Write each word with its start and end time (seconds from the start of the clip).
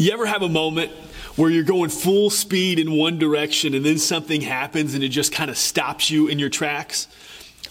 You 0.00 0.14
ever 0.14 0.24
have 0.24 0.40
a 0.40 0.48
moment 0.48 0.92
where 1.36 1.50
you're 1.50 1.62
going 1.62 1.90
full 1.90 2.30
speed 2.30 2.78
in 2.78 2.92
one 2.92 3.18
direction 3.18 3.74
and 3.74 3.84
then 3.84 3.98
something 3.98 4.40
happens 4.40 4.94
and 4.94 5.04
it 5.04 5.10
just 5.10 5.30
kind 5.30 5.50
of 5.50 5.58
stops 5.58 6.10
you 6.10 6.26
in 6.26 6.38
your 6.38 6.48
tracks? 6.48 7.06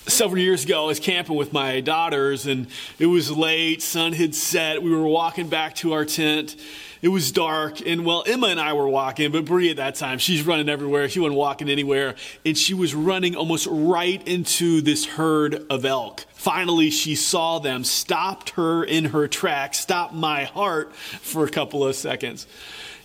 Several 0.09 0.41
years 0.41 0.65
ago, 0.65 0.85
I 0.85 0.87
was 0.87 0.99
camping 0.99 1.35
with 1.35 1.53
my 1.53 1.81
daughters 1.81 2.47
and 2.47 2.65
it 2.97 3.05
was 3.05 3.31
late, 3.31 3.83
sun 3.83 4.13
had 4.13 4.33
set. 4.33 4.81
We 4.81 4.89
were 4.89 5.07
walking 5.07 5.49
back 5.49 5.75
to 5.75 5.93
our 5.93 6.03
tent. 6.03 6.55
It 7.03 7.09
was 7.09 7.31
dark, 7.31 7.79
and 7.85 8.05
well, 8.05 8.23
Emma 8.27 8.47
and 8.47 8.59
I 8.59 8.73
were 8.73 8.87
walking, 8.87 9.31
but 9.31 9.45
Brie 9.45 9.69
at 9.69 9.77
that 9.77 9.95
time, 9.95 10.17
she's 10.17 10.45
running 10.45 10.67
everywhere. 10.67 11.07
She 11.07 11.19
wasn't 11.19 11.37
walking 11.37 11.69
anywhere, 11.69 12.15
and 12.43 12.57
she 12.57 12.73
was 12.73 12.93
running 12.93 13.35
almost 13.35 13.67
right 13.69 14.27
into 14.27 14.81
this 14.81 15.05
herd 15.05 15.65
of 15.69 15.85
elk. 15.85 16.25
Finally, 16.33 16.89
she 16.89 17.15
saw 17.15 17.59
them, 17.59 17.85
stopped 17.85 18.51
her 18.51 18.83
in 18.83 19.05
her 19.05 19.29
tracks, 19.29 19.79
stopped 19.79 20.13
my 20.13 20.43
heart 20.43 20.93
for 20.93 21.45
a 21.45 21.49
couple 21.49 21.85
of 21.85 21.95
seconds. 21.95 22.47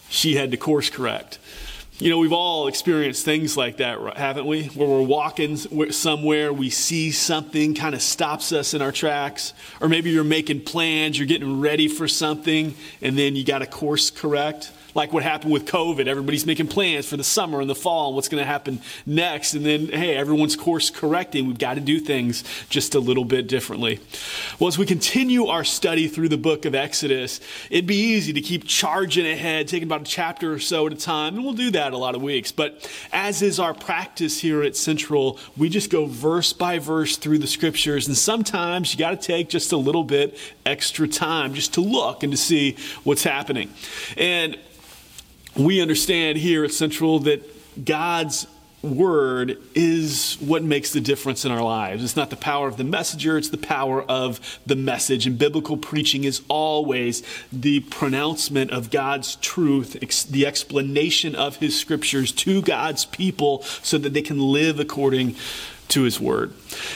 She 0.09 0.35
had 0.35 0.51
to 0.51 0.57
course 0.57 0.91
correct. 0.91 1.39
You 2.01 2.11
know, 2.11 2.19
we've 2.19 2.33
all 2.33 2.67
experienced 2.67 3.25
things 3.25 3.57
like 3.57 3.77
that, 3.77 4.17
haven't 4.17 4.47
we? 4.47 4.65
Where 4.65 4.89
we're 4.89 5.03
walking 5.03 5.57
somewhere, 5.57 6.53
we 6.53 6.69
see 6.69 7.13
something 7.13 7.73
kind 7.77 7.95
of 7.95 8.03
stops 8.03 8.51
us 8.51 8.75
in 8.75 8.83
our 8.83 8.91
tracks. 8.91 9.55
Or 9.81 9.89
maybe 9.89 10.11
you're 10.11 10.25
making 10.25 10.63
plans, 10.63 11.17
you're 11.17 11.29
getting 11.29 11.61
ready 11.61 11.87
for 11.87 12.09
something, 12.09 12.75
and 13.01 13.17
then 13.17 13.37
you 13.37 13.45
got 13.45 13.61
to 13.61 13.67
course 13.67 14.11
correct 14.11 14.73
like 14.95 15.13
what 15.13 15.23
happened 15.23 15.53
with 15.53 15.67
COVID. 15.67 16.07
Everybody's 16.07 16.47
making 16.47 16.69
plans 16.69 17.07
for 17.07 17.17
the 17.17 17.25
summer 17.25 17.61
and 17.61 17.69
the 17.69 17.75
fall 17.75 18.09
and 18.09 18.17
what's 18.17 18.29
going 18.29 18.43
to 18.43 18.47
happen 18.47 18.81
next. 19.07 19.55
And 19.55 19.67
then, 19.67 19.89
hey, 19.89 20.17
everyone's 20.17 20.57
course 20.57 20.91
correcting. 20.91 21.47
We've 21.47 21.59
got 21.59 21.75
to 21.75 21.81
do 21.81 21.99
things 22.01 22.45
just 22.69 22.95
a 22.95 23.01
little 23.01 23.25
bit 23.25 23.47
differently. 23.47 24.01
Well, 24.59 24.69
as 24.69 24.79
we 24.79 24.87
continue 24.87 25.47
our 25.47 25.65
study 25.65 26.09
through 26.09 26.29
the 26.29 26.39
book 26.39 26.65
of 26.65 26.75
Exodus, 26.75 27.41
it'd 27.71 27.87
be 27.87 27.97
easy 27.97 28.33
to 28.33 28.41
keep 28.41 28.67
charging 28.67 29.27
ahead, 29.27 29.69
taking 29.69 29.89
about 29.89 30.03
a 30.03 30.05
chapter 30.05 30.53
or 30.53 30.59
so 30.59 30.87
at 30.87 30.93
a 30.93 30.97
time. 30.97 31.35
And 31.35 31.45
we'll 31.45 31.55
do 31.55 31.71
that 31.73 31.93
a 31.93 31.99
lot 31.99 32.15
of 32.15 32.23
weeks. 32.23 32.53
But 32.53 32.89
as 33.13 33.43
is 33.43 33.59
our 33.59 33.75
practice 33.75 34.39
here 34.39 34.63
at 34.63 34.77
Central, 34.77 35.39
we 35.57 35.69
just 35.69 35.91
go 35.91 36.07
verse 36.07 36.53
by 36.53 36.79
verse 36.79 37.17
through 37.17 37.39
the 37.39 37.47
scriptures. 37.47 38.07
And 38.07 38.17
sometimes 38.17 38.93
you 38.93 38.99
got 38.99 39.11
to 39.11 39.17
take 39.17 39.49
just 39.49 39.73
a 39.73 39.77
little 39.77 40.05
bit 40.05 40.39
extra 40.65 41.09
time 41.09 41.55
just 41.55 41.75
to 41.75 41.81
look 41.81 42.23
and 42.23 42.33
to 42.33 42.37
see 42.37 42.77
what's 43.03 43.25
happening. 43.25 43.71
And 44.17 44.57
we 45.57 45.81
understand 45.81 46.39
here 46.39 46.65
at 46.65 46.73
Central 46.73 47.21
that 47.21 47.85
God's 47.85 48.47
word 48.85 49.59
is 49.75 50.37
what 50.41 50.63
makes 50.63 50.93
the 50.93 51.01
difference 51.01 51.45
in 51.45 51.51
our 51.51 51.63
lives. 51.63 52.05
It's 52.05 52.17
not 52.17 52.31
the 52.31 52.37
power 52.37 52.69
of 52.69 52.77
the 52.77 52.85
messenger, 52.85 53.39
it's 53.39 53.49
the 53.49 53.57
power 53.57 54.03
of 54.03 54.61
the 54.67 54.77
message. 54.77 55.27
And 55.27 55.39
biblical 55.39 55.77
preaching 55.77 56.25
is 56.25 56.43
always 56.49 57.23
the 57.51 57.81
pronouncement 57.81 58.71
of 58.71 58.91
God's 58.91 59.37
truth, 59.37 60.29
the 60.31 60.47
explanation 60.47 61.35
of 61.35 61.57
his 61.57 61.79
scriptures 61.79 62.31
to 62.33 62.61
God's 62.63 63.07
people 63.07 63.63
so 63.63 63.97
that 63.99 64.13
they 64.13 64.23
can 64.23 64.39
live 64.39 64.79
according 64.79 65.37
to 65.89 66.03
his 66.03 66.21
word. 66.21 66.53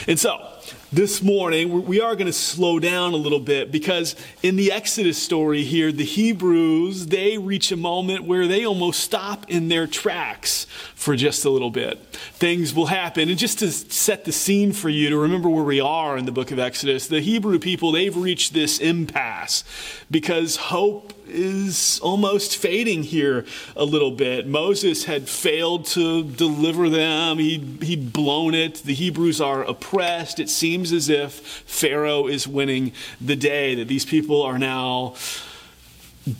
And 0.07 0.19
so, 0.19 0.48
this 0.91 1.21
morning, 1.21 1.85
we 1.85 2.01
are 2.01 2.15
going 2.15 2.25
to 2.25 2.33
slow 2.33 2.79
down 2.79 3.13
a 3.13 3.17
little 3.17 3.39
bit 3.39 3.71
because 3.71 4.15
in 4.41 4.55
the 4.55 4.71
Exodus 4.71 5.21
story 5.21 5.63
here, 5.63 5.91
the 5.91 6.03
Hebrews, 6.03 7.07
they 7.07 7.37
reach 7.37 7.71
a 7.71 7.77
moment 7.77 8.23
where 8.23 8.47
they 8.47 8.65
almost 8.65 9.01
stop 9.01 9.49
in 9.49 9.67
their 9.67 9.85
tracks 9.85 10.65
for 10.95 11.15
just 11.15 11.45
a 11.45 11.49
little 11.49 11.69
bit. 11.69 11.99
Things 12.13 12.73
will 12.73 12.87
happen. 12.87 13.29
And 13.29 13.37
just 13.37 13.59
to 13.59 13.71
set 13.71 14.25
the 14.25 14.31
scene 14.31 14.71
for 14.73 14.89
you 14.89 15.09
to 15.09 15.17
remember 15.17 15.47
where 15.47 15.63
we 15.63 15.79
are 15.79 16.17
in 16.17 16.25
the 16.25 16.31
book 16.31 16.49
of 16.49 16.57
Exodus, 16.57 17.07
the 17.07 17.21
Hebrew 17.21 17.59
people, 17.59 17.91
they've 17.91 18.15
reached 18.15 18.53
this 18.53 18.79
impasse 18.79 19.63
because 20.09 20.55
hope 20.55 21.13
is 21.31 21.99
almost 22.01 22.57
fading 22.57 23.03
here 23.03 23.45
a 23.75 23.85
little 23.85 24.11
bit. 24.11 24.47
Moses 24.47 25.05
had 25.05 25.29
failed 25.29 25.85
to 25.87 26.23
deliver 26.23 26.89
them, 26.89 27.37
he'd, 27.37 27.83
he'd 27.83 28.13
blown 28.13 28.53
it. 28.53 28.75
The 28.75 28.93
Hebrews 28.93 29.41
are 29.41 29.63
oppressed. 29.63 30.39
It 30.39 30.49
seems 30.49 30.91
as 30.91 31.09
if 31.09 31.33
Pharaoh 31.65 32.27
is 32.27 32.47
winning 32.47 32.91
the 33.21 33.35
day, 33.35 33.75
that 33.75 33.87
these 33.87 34.05
people 34.05 34.41
are 34.41 34.57
now 34.57 35.15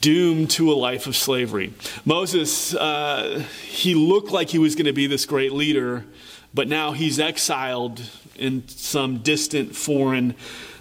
doomed 0.01 0.51
to 0.51 0.71
a 0.71 0.75
life 0.75 1.07
of 1.07 1.15
slavery. 1.15 1.73
Moses, 2.05 2.75
uh, 2.75 3.43
he 3.63 3.95
looked 3.95 4.31
like 4.31 4.49
he 4.49 4.59
was 4.59 4.75
going 4.75 4.85
to 4.85 4.93
be 4.93 5.07
this 5.07 5.25
great 5.25 5.51
leader, 5.51 6.05
but 6.53 6.67
now 6.67 6.91
he's 6.91 7.19
exiled 7.19 8.01
in 8.35 8.67
some 8.67 9.19
distant 9.19 9.75
foreign 9.75 10.35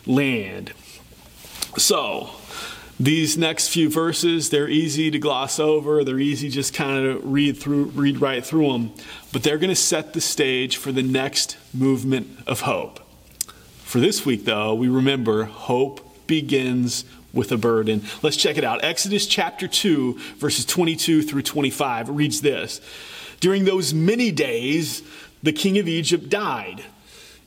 land. 0.07 0.73
So, 1.77 2.31
these 3.01 3.39
next 3.39 3.69
few 3.69 3.89
verses, 3.89 4.51
they're 4.51 4.69
easy 4.69 5.11
to 5.11 5.19
gloss 5.19 5.61
over. 5.61 6.03
They're 6.03 6.19
easy 6.19 6.49
just 6.49 6.75
kind 6.75 7.07
of 7.07 7.31
read 7.31 7.57
through, 7.57 7.85
read 7.87 8.21
right 8.21 8.45
through 8.45 8.73
them. 8.73 8.93
But 9.33 9.45
they're 9.45 9.59
going 9.59 9.71
to 9.71 9.77
set 9.77 10.15
the 10.15 10.21
stage 10.21 10.77
for 10.77 10.91
the 10.91 11.03
next 11.03 11.57
movement 11.73 12.29
of 12.47 12.63
hope. 12.63 13.01
For 13.79 14.01
this 14.01 14.27
week, 14.27 14.45
though, 14.45 14.75
we 14.75 14.89
remember 14.89 15.45
hope 15.45 16.27
begins 16.27 17.05
with 17.33 17.53
a 17.53 17.57
burden. 17.57 18.03
Let's 18.21 18.37
check 18.37 18.59
it 18.59 18.65
out. 18.65 18.83
Exodus 18.83 19.27
chapter 19.27 19.69
2, 19.69 20.19
verses 20.37 20.65
22 20.65 21.23
through 21.23 21.43
25 21.43 22.09
reads 22.11 22.41
this 22.41 22.81
During 23.39 23.65
those 23.65 23.95
many 23.95 24.33
days, 24.33 25.03
the 25.43 25.53
king 25.53 25.79
of 25.79 25.87
Egypt 25.87 26.29
died, 26.29 26.85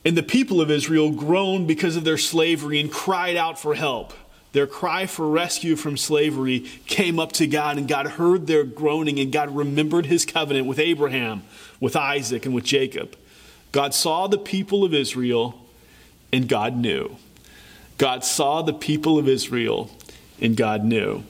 and 0.04 0.16
the 0.16 0.22
people 0.22 0.62
of 0.62 0.70
Israel 0.70 1.10
groaned 1.10 1.68
because 1.68 1.94
of 1.94 2.04
their 2.04 2.18
slavery 2.18 2.80
and 2.80 2.90
cried 2.90 3.36
out 3.36 3.58
for 3.58 3.74
help. 3.74 4.14
Their 4.52 4.66
cry 4.66 5.06
for 5.06 5.28
rescue 5.28 5.76
from 5.76 5.96
slavery 5.96 6.60
came 6.86 7.18
up 7.18 7.32
to 7.32 7.46
God, 7.46 7.78
and 7.78 7.88
God 7.88 8.06
heard 8.06 8.46
their 8.46 8.64
groaning, 8.64 9.18
and 9.18 9.32
God 9.32 9.54
remembered 9.54 10.06
his 10.06 10.26
covenant 10.26 10.66
with 10.66 10.78
Abraham, 10.78 11.42
with 11.80 11.96
Isaac, 11.96 12.44
and 12.44 12.54
with 12.54 12.64
Jacob. 12.64 13.16
God 13.72 13.94
saw 13.94 14.26
the 14.26 14.38
people 14.38 14.84
of 14.84 14.92
Israel, 14.92 15.58
and 16.32 16.48
God 16.48 16.76
knew. 16.76 17.16
God 17.96 18.24
saw 18.24 18.60
the 18.60 18.74
people 18.74 19.18
of 19.18 19.26
Israel, 19.26 19.90
and 20.40 20.56
God 20.56 20.84
knew. 20.84 21.24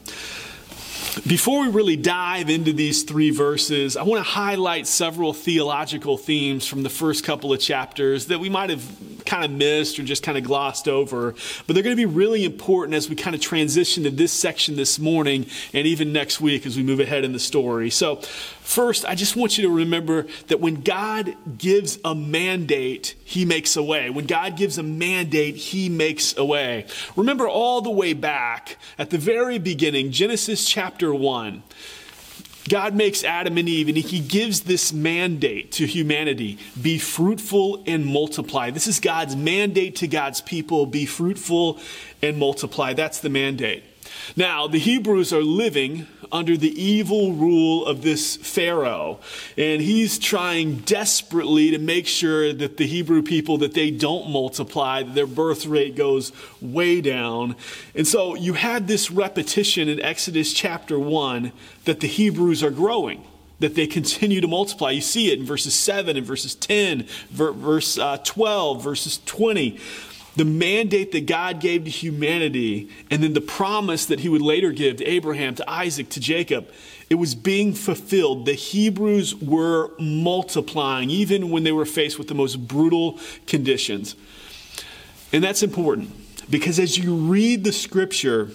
Before 1.26 1.60
we 1.60 1.68
really 1.68 1.96
dive 1.96 2.48
into 2.48 2.72
these 2.72 3.02
three 3.02 3.30
verses, 3.30 3.96
I 3.96 4.02
want 4.02 4.24
to 4.24 4.30
highlight 4.30 4.86
several 4.86 5.32
theological 5.34 6.16
themes 6.16 6.66
from 6.66 6.82
the 6.82 6.88
first 6.88 7.22
couple 7.22 7.52
of 7.52 7.60
chapters 7.60 8.26
that 8.26 8.40
we 8.40 8.48
might 8.48 8.70
have 8.70 8.82
kind 9.26 9.44
of 9.44 9.50
missed 9.50 9.98
or 9.98 10.02
just 10.02 10.22
kind 10.22 10.38
of 10.38 10.44
glossed 10.44 10.88
over. 10.88 11.34
But 11.66 11.74
they're 11.74 11.82
going 11.82 11.96
to 11.96 12.00
be 12.00 12.06
really 12.06 12.44
important 12.44 12.94
as 12.94 13.08
we 13.08 13.16
kind 13.16 13.34
of 13.34 13.40
transition 13.40 14.04
to 14.04 14.10
this 14.10 14.32
section 14.32 14.76
this 14.76 14.98
morning 14.98 15.46
and 15.72 15.86
even 15.86 16.12
next 16.12 16.40
week 16.40 16.66
as 16.66 16.76
we 16.76 16.82
move 16.82 17.00
ahead 17.00 17.24
in 17.24 17.32
the 17.32 17.40
story. 17.40 17.90
So, 17.90 18.16
first, 18.16 19.04
I 19.04 19.14
just 19.14 19.36
want 19.36 19.58
you 19.58 19.64
to 19.64 19.74
remember 19.74 20.26
that 20.46 20.60
when 20.60 20.82
God 20.82 21.34
gives 21.58 21.98
a 22.04 22.14
mandate, 22.14 23.16
He 23.24 23.44
makes 23.44 23.76
a 23.76 23.82
way. 23.82 24.10
When 24.10 24.26
God 24.26 24.56
gives 24.56 24.78
a 24.78 24.82
mandate, 24.82 25.56
He 25.56 25.88
makes 25.88 26.36
a 26.36 26.44
way. 26.44 26.86
Remember 27.16 27.48
all 27.48 27.80
the 27.80 27.90
way 27.90 28.12
back 28.12 28.76
at 28.98 29.10
the 29.10 29.18
very 29.18 29.58
beginning, 29.58 30.12
Genesis 30.12 30.68
chapter 30.68 30.92
chapter 30.92 31.14
1, 31.14 31.62
God 32.68 32.94
makes 32.94 33.24
Adam 33.24 33.58
and 33.58 33.68
Eve 33.68 33.88
and 33.88 33.96
he 33.96 34.20
gives 34.20 34.62
this 34.62 34.92
mandate 34.92 35.72
to 35.72 35.86
humanity 35.86 36.58
be 36.80 36.98
fruitful 36.98 37.82
and 37.86 38.06
multiply. 38.06 38.70
This 38.70 38.86
is 38.86 39.00
God's 39.00 39.34
mandate 39.34 39.96
to 39.96 40.06
God's 40.08 40.40
people 40.40 40.86
be 40.86 41.06
fruitful 41.06 41.80
and 42.22 42.38
multiply. 42.38 42.92
That's 42.92 43.18
the 43.18 43.30
mandate. 43.30 43.84
Now, 44.36 44.66
the 44.66 44.78
Hebrews 44.78 45.32
are 45.32 45.42
living 45.42 46.06
under 46.30 46.56
the 46.56 46.82
evil 46.82 47.32
rule 47.32 47.84
of 47.84 48.02
this 48.02 48.36
Pharaoh, 48.36 49.20
and 49.56 49.82
he's 49.82 50.18
trying 50.18 50.76
desperately 50.76 51.70
to 51.70 51.78
make 51.78 52.06
sure 52.06 52.52
that 52.52 52.78
the 52.78 52.86
Hebrew 52.86 53.22
people 53.22 53.58
that 53.58 53.74
they 53.74 53.90
don't 53.90 54.30
multiply, 54.30 55.02
that 55.02 55.14
their 55.14 55.26
birth 55.26 55.66
rate 55.66 55.94
goes 55.94 56.32
way 56.60 57.00
down. 57.00 57.56
And 57.94 58.06
so 58.06 58.34
you 58.34 58.54
had 58.54 58.88
this 58.88 59.10
repetition 59.10 59.88
in 59.88 60.00
Exodus 60.00 60.52
chapter 60.52 60.98
1 60.98 61.52
that 61.84 62.00
the 62.00 62.08
Hebrews 62.08 62.62
are 62.62 62.70
growing 62.70 63.24
that 63.62 63.76
they 63.76 63.86
continue 63.86 64.40
to 64.40 64.48
multiply. 64.48 64.90
You 64.90 65.00
see 65.00 65.30
it 65.30 65.38
in 65.38 65.46
verses 65.46 65.72
7 65.74 66.16
and 66.16 66.26
verses 66.26 66.56
10, 66.56 67.06
verse 67.30 67.96
uh, 67.96 68.18
12, 68.18 68.82
verses 68.82 69.20
20 69.24 69.78
the 70.36 70.44
mandate 70.44 71.12
that 71.12 71.26
God 71.26 71.60
gave 71.60 71.84
to 71.84 71.90
humanity, 71.90 72.88
and 73.10 73.22
then 73.22 73.34
the 73.34 73.40
promise 73.40 74.06
that 74.06 74.20
he 74.20 74.28
would 74.28 74.42
later 74.42 74.72
give 74.72 74.96
to 74.96 75.04
Abraham, 75.04 75.54
to 75.56 75.70
Isaac, 75.70 76.08
to 76.10 76.20
Jacob, 76.20 76.68
it 77.10 77.16
was 77.16 77.34
being 77.34 77.74
fulfilled. 77.74 78.46
The 78.46 78.54
Hebrews 78.54 79.34
were 79.34 79.90
multiplying, 79.98 81.10
even 81.10 81.50
when 81.50 81.64
they 81.64 81.72
were 81.72 81.84
faced 81.84 82.18
with 82.18 82.28
the 82.28 82.34
most 82.34 82.66
brutal 82.66 83.18
conditions. 83.46 84.16
And 85.32 85.44
that's 85.44 85.62
important 85.62 86.10
because 86.50 86.78
as 86.78 86.96
you 86.96 87.14
read 87.14 87.64
the 87.64 87.72
scripture, 87.72 88.50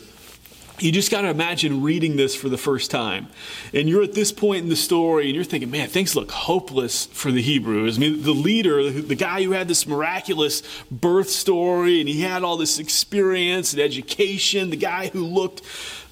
you 0.79 0.91
just 0.91 1.09
got 1.09 1.21
to 1.21 1.29
imagine 1.29 1.81
reading 1.81 2.17
this 2.17 2.35
for 2.35 2.49
the 2.49 2.57
first 2.57 2.91
time. 2.91 3.27
And 3.73 3.89
you're 3.89 4.03
at 4.03 4.13
this 4.13 4.31
point 4.31 4.63
in 4.63 4.69
the 4.69 4.75
story 4.75 5.25
and 5.25 5.35
you're 5.35 5.43
thinking, 5.43 5.71
man, 5.71 5.89
things 5.89 6.15
look 6.15 6.31
hopeless 6.31 7.07
for 7.07 7.31
the 7.31 7.41
Hebrews. 7.41 7.97
I 7.97 7.99
mean, 7.99 8.21
the 8.21 8.31
leader, 8.31 8.89
the 8.91 9.15
guy 9.15 9.43
who 9.43 9.51
had 9.51 9.67
this 9.67 9.87
miraculous 9.87 10.61
birth 10.91 11.29
story 11.29 11.99
and 11.99 12.07
he 12.07 12.21
had 12.21 12.43
all 12.43 12.57
this 12.57 12.77
experience 12.77 13.73
and 13.73 13.81
education, 13.81 14.69
the 14.69 14.77
guy 14.77 15.07
who 15.07 15.25
looked 15.25 15.61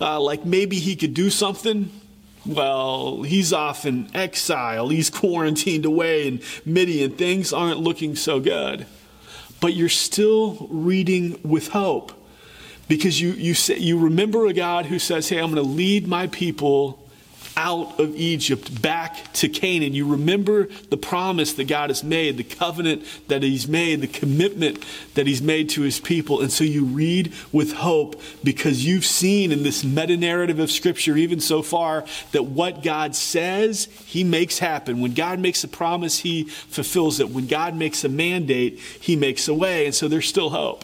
uh, 0.02 0.20
like 0.20 0.46
maybe 0.46 0.80
he 0.80 0.96
could 0.96 1.14
do 1.14 1.30
something, 1.30 1.92
well, 2.46 3.22
he's 3.24 3.54
off 3.54 3.86
in 3.86 4.10
exile. 4.16 4.90
He's 4.90 5.10
quarantined 5.10 5.86
away 5.86 6.28
in 6.28 6.42
Midian. 6.66 7.12
Things 7.12 7.54
aren't 7.54 7.80
looking 7.80 8.16
so 8.16 8.40
good. 8.40 8.88
But 9.62 9.74
you're 9.74 9.90
still 9.90 10.68
reading 10.70 11.40
with 11.44 11.70
hope 11.70 12.14
because 12.88 13.20
you, 13.20 13.32
you, 13.32 13.54
say, 13.54 13.78
you 13.78 14.00
remember 14.00 14.46
a 14.46 14.54
God 14.54 14.86
who 14.86 15.00
says, 15.00 15.30
Hey, 15.30 15.40
I'm 15.40 15.52
going 15.52 15.64
to 15.64 15.70
lead 15.70 16.08
my 16.08 16.28
people 16.28 17.06
out 17.58 18.00
of 18.00 18.16
Egypt 18.16 18.82
back 18.82 19.32
to 19.34 19.48
Canaan. 19.48 19.94
You 19.94 20.08
remember 20.08 20.68
the 20.90 20.98
promise 20.98 21.54
that 21.54 21.68
God 21.68 21.90
has 21.90 22.04
made, 22.04 22.38
the 22.38 22.44
covenant 22.44 23.06
that 23.28 23.44
He's 23.44 23.68
made, 23.68 24.02
the 24.02 24.08
commitment 24.08 24.84
that 25.14 25.26
He's 25.26 25.42
made 25.42 25.70
to 25.70 25.82
His 25.82 26.00
people. 26.00 26.42
And 26.42 26.52
so 26.52 26.64
you 26.64 26.86
read 26.86 27.34
with 27.52 27.74
hope 27.74 28.22
because 28.44 28.86
you've 28.86 29.06
seen 29.06 29.52
in 29.52 29.64
this 29.64 29.84
meta 29.84 30.18
narrative 30.18 30.60
of 30.60 30.70
Scripture, 30.70 31.16
even 31.16 31.40
so 31.40 31.62
far, 31.62 32.06
that 32.31 32.44
what 32.44 32.84
God 32.84 33.16
says, 33.16 33.86
He 34.06 34.24
makes 34.24 34.60
happen. 34.60 35.00
When 35.00 35.14
God 35.14 35.40
makes 35.40 35.64
a 35.64 35.68
promise, 35.68 36.20
He 36.20 36.46
fulfills 36.46 37.20
it. 37.20 37.30
When 37.30 37.48
God 37.48 37.76
makes 37.76 38.04
a 38.04 38.10
mandate, 38.10 38.80
He 38.80 39.16
makes 39.16 39.48
a 39.48 39.54
way. 39.54 39.86
And 39.86 39.96
so 39.96 40.08
there's 40.08 40.28
still 40.28 40.50
hope. 40.50 40.84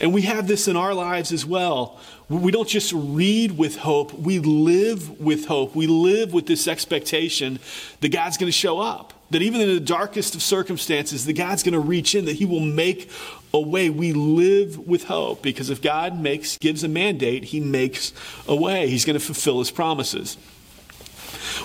And 0.00 0.12
we 0.12 0.22
have 0.22 0.48
this 0.48 0.68
in 0.68 0.76
our 0.76 0.94
lives 0.94 1.32
as 1.32 1.46
well. 1.46 1.98
We 2.28 2.50
don't 2.50 2.68
just 2.68 2.92
read 2.94 3.56
with 3.58 3.76
hope, 3.76 4.12
we 4.14 4.38
live 4.38 5.20
with 5.20 5.46
hope. 5.46 5.74
We 5.74 5.86
live 5.86 6.32
with 6.32 6.46
this 6.46 6.66
expectation 6.66 7.58
that 8.00 8.10
God's 8.10 8.38
going 8.38 8.48
to 8.48 8.56
show 8.56 8.80
up. 8.80 9.12
That 9.30 9.42
even 9.42 9.60
in 9.60 9.68
the 9.68 9.80
darkest 9.80 10.34
of 10.34 10.42
circumstances, 10.42 11.26
that 11.26 11.32
God's 11.32 11.62
going 11.62 11.72
to 11.72 11.80
reach 11.80 12.14
in, 12.14 12.24
that 12.26 12.36
He 12.36 12.44
will 12.44 12.60
make 12.60 13.10
a 13.52 13.60
way. 13.60 13.90
We 13.90 14.12
live 14.12 14.78
with 14.78 15.04
hope 15.04 15.42
because 15.42 15.70
if 15.70 15.82
God 15.82 16.18
makes 16.18 16.56
gives 16.58 16.84
a 16.84 16.88
mandate, 16.88 17.44
He 17.44 17.60
makes 17.60 18.12
a 18.46 18.56
way. 18.56 18.88
He's 18.88 19.04
going 19.04 19.18
to 19.18 19.24
fulfill 19.24 19.58
His 19.58 19.70
promises. 19.70 20.36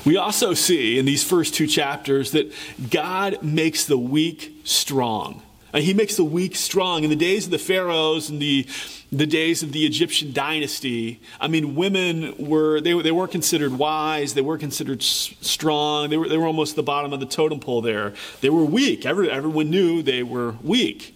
We 0.05 0.17
also 0.17 0.53
see 0.53 0.99
in 0.99 1.05
these 1.05 1.23
first 1.23 1.53
two 1.53 1.67
chapters 1.67 2.31
that 2.31 2.51
God 2.89 3.43
makes 3.43 3.85
the 3.85 3.97
weak 3.97 4.61
strong. 4.63 5.41
And 5.73 5.83
he 5.83 5.93
makes 5.93 6.15
the 6.15 6.23
weak 6.23 6.55
strong. 6.55 7.03
In 7.03 7.09
the 7.09 7.15
days 7.15 7.45
of 7.45 7.51
the 7.51 7.59
pharaohs 7.59 8.29
and 8.29 8.41
the, 8.41 8.65
the 9.11 9.25
days 9.27 9.63
of 9.63 9.71
the 9.71 9.85
Egyptian 9.85 10.33
dynasty, 10.33 11.19
I 11.39 11.47
mean, 11.47 11.75
women 11.75 12.35
were, 12.37 12.81
they, 12.81 12.99
they 13.01 13.11
weren't 13.11 13.31
considered 13.31 13.77
wise, 13.77 14.33
they 14.33 14.41
weren't 14.41 14.61
considered 14.61 15.01
strong, 15.01 16.09
they 16.09 16.17
were, 16.17 16.27
they 16.27 16.37
were 16.37 16.47
almost 16.47 16.75
the 16.75 16.83
bottom 16.83 17.13
of 17.13 17.19
the 17.19 17.25
totem 17.25 17.59
pole 17.59 17.81
there. 17.81 18.13
They 18.41 18.49
were 18.49 18.63
weak. 18.63 19.05
Every, 19.05 19.29
everyone 19.29 19.69
knew 19.69 20.01
they 20.01 20.23
were 20.23 20.55
weak. 20.63 21.15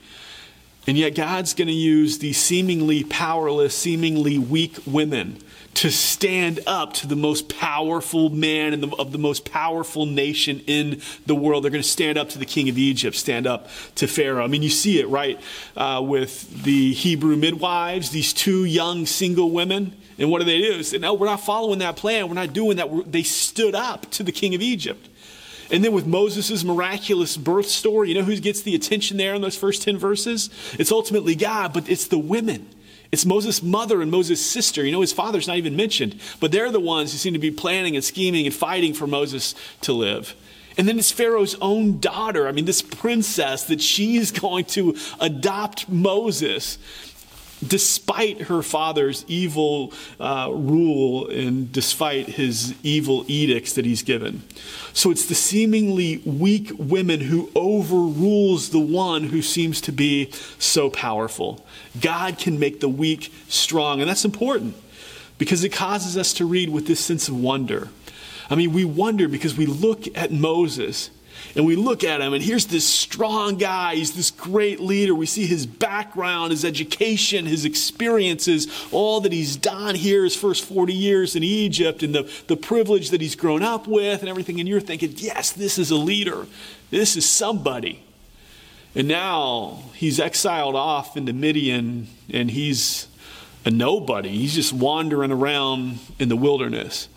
And 0.85 0.97
yet, 0.97 1.15
God's 1.15 1.53
going 1.53 1.69
to 1.69 1.73
use 1.73 2.19
these 2.19 2.37
seemingly 2.37 3.03
powerless, 3.05 3.73
seemingly 3.73 4.37
weak 4.37 4.77
women 4.85 5.39
to 5.75 5.89
stand 5.89 6.59
up 6.67 6.93
to 6.93 7.07
the 7.07 7.15
most 7.15 7.49
powerful 7.49 8.29
man 8.29 8.79
the, 8.79 8.95
of 8.97 9.11
the 9.11 9.17
most 9.17 9.49
powerful 9.49 10.05
nation 10.05 10.61
in 10.67 11.01
the 11.25 11.35
world. 11.35 11.63
They're 11.63 11.71
going 11.71 11.81
to 11.81 11.87
stand 11.87 12.17
up 12.17 12.29
to 12.29 12.39
the 12.39 12.45
king 12.45 12.69
of 12.69 12.77
Egypt, 12.77 13.15
stand 13.15 13.47
up 13.47 13.67
to 13.95 14.07
Pharaoh. 14.07 14.43
I 14.43 14.47
mean, 14.47 14.61
you 14.61 14.69
see 14.69 14.99
it, 14.99 15.07
right, 15.07 15.39
uh, 15.75 16.01
with 16.05 16.63
the 16.63 16.93
Hebrew 16.93 17.35
midwives, 17.35 18.11
these 18.11 18.33
two 18.33 18.65
young 18.65 19.05
single 19.05 19.51
women. 19.51 19.95
And 20.19 20.29
what 20.29 20.39
do 20.39 20.45
they 20.45 20.61
do? 20.61 20.77
They 20.77 20.83
say, 20.83 20.99
no, 20.99 21.15
we're 21.15 21.25
not 21.25 21.41
following 21.41 21.79
that 21.79 21.95
plan. 21.95 22.27
We're 22.27 22.35
not 22.35 22.53
doing 22.53 22.77
that. 22.77 22.89
We're, 22.89 23.03
they 23.03 23.23
stood 23.23 23.73
up 23.73 24.09
to 24.11 24.23
the 24.23 24.31
king 24.31 24.53
of 24.53 24.61
Egypt. 24.61 25.09
And 25.73 25.83
then 25.83 25.91
with 25.91 26.07
Moses' 26.07 26.63
miraculous 26.63 27.35
birth 27.35 27.67
story, 27.67 28.07
you 28.09 28.15
know 28.15 28.23
who 28.23 28.39
gets 28.39 28.61
the 28.61 28.75
attention 28.75 29.17
there 29.17 29.33
in 29.33 29.41
those 29.41 29.57
first 29.57 29.81
10 29.81 29.97
verses? 29.97 30.49
It's 30.79 30.91
ultimately 30.91 31.35
God, 31.35 31.73
but 31.73 31.89
it's 31.89 32.07
the 32.07 32.17
women 32.17 32.69
it's 33.13 33.27
Moses' 33.27 33.61
mother 33.61 34.01
and 34.01 34.09
Moses' 34.09 34.43
sister. 34.43 34.83
You 34.83 34.91
know, 34.91 35.01
his 35.01 35.13
father's 35.13 35.47
not 35.47 35.57
even 35.57 35.75
mentioned, 35.75 36.19
but 36.39 36.51
they're 36.51 36.71
the 36.71 36.79
ones 36.79 37.11
who 37.11 37.19
seem 37.19 37.33
to 37.33 37.39
be 37.39 37.51
planning 37.51 37.95
and 37.95 38.03
scheming 38.03 38.47
and 38.47 38.55
fighting 38.55 38.95
for 38.95 39.05
Moses 39.05 39.53
to 39.81 39.93
live. 39.93 40.35
And 40.79 40.87
then 40.87 40.97
it's 40.97 41.11
Pharaoh's 41.11 41.53
own 41.61 41.99
daughter. 41.99 42.47
I 42.47 42.51
mean, 42.51 42.65
this 42.65 42.81
princess 42.81 43.65
that 43.65 43.81
she's 43.81 44.31
going 44.41 44.65
to 44.65 44.95
adopt 45.19 45.87
Moses 45.87 46.79
despite 47.67 48.43
her 48.43 48.61
father's 48.61 49.25
evil 49.27 49.93
uh, 50.19 50.49
rule 50.51 51.27
and 51.27 51.71
despite 51.71 52.27
his 52.27 52.75
evil 52.83 53.25
edicts 53.27 53.73
that 53.73 53.85
he's 53.85 54.03
given. 54.03 54.43
So 54.93 55.11
it's 55.11 55.25
the 55.25 55.35
seemingly 55.35 56.17
weak 56.25 56.71
women 56.77 57.21
who 57.21 57.49
overrules 57.55 58.69
the 58.69 58.79
one 58.79 59.25
who 59.25 59.41
seems 59.41 59.81
to 59.81 59.91
be 59.91 60.31
so 60.59 60.89
powerful. 60.89 61.65
God 61.99 62.37
can 62.37 62.59
make 62.59 62.79
the 62.79 62.89
weak 62.89 63.31
strong, 63.47 64.01
and 64.01 64.09
that's 64.09 64.25
important 64.25 64.75
because 65.37 65.63
it 65.63 65.69
causes 65.69 66.17
us 66.17 66.33
to 66.33 66.45
read 66.45 66.69
with 66.69 66.87
this 66.87 66.99
sense 66.99 67.27
of 67.27 67.39
wonder. 67.39 67.89
I 68.49 68.55
mean, 68.55 68.73
we 68.73 68.85
wonder 68.85 69.27
because 69.27 69.57
we 69.57 69.65
look 69.65 70.05
at 70.15 70.31
Moses 70.31 71.09
and 71.55 71.65
we 71.65 71.75
look 71.75 72.03
at 72.03 72.21
him, 72.21 72.33
and 72.33 72.43
here's 72.43 72.65
this 72.67 72.87
strong 72.87 73.57
guy. 73.57 73.95
He's 73.95 74.13
this 74.13 74.31
great 74.31 74.79
leader. 74.79 75.13
We 75.13 75.25
see 75.25 75.45
his 75.45 75.65
background, 75.65 76.51
his 76.51 76.65
education, 76.65 77.45
his 77.45 77.65
experiences, 77.65 78.67
all 78.91 79.21
that 79.21 79.31
he's 79.31 79.55
done 79.55 79.95
here 79.95 80.23
his 80.23 80.35
first 80.35 80.65
40 80.65 80.93
years 80.93 81.35
in 81.35 81.43
Egypt, 81.43 82.03
and 82.03 82.13
the, 82.13 82.31
the 82.47 82.57
privilege 82.57 83.11
that 83.11 83.21
he's 83.21 83.35
grown 83.35 83.61
up 83.61 83.87
with, 83.87 84.21
and 84.21 84.29
everything. 84.29 84.59
And 84.59 84.67
you're 84.67 84.79
thinking, 84.79 85.13
yes, 85.17 85.51
this 85.51 85.77
is 85.77 85.91
a 85.91 85.95
leader. 85.95 86.47
This 86.89 87.15
is 87.15 87.29
somebody. 87.29 88.03
And 88.95 89.07
now 89.07 89.83
he's 89.95 90.19
exiled 90.19 90.75
off 90.75 91.17
into 91.17 91.33
Midian, 91.33 92.07
and 92.29 92.51
he's 92.51 93.07
a 93.65 93.71
nobody. 93.71 94.29
He's 94.29 94.53
just 94.55 94.73
wandering 94.73 95.31
around 95.31 95.99
in 96.19 96.29
the 96.29 96.35
wilderness. 96.35 97.07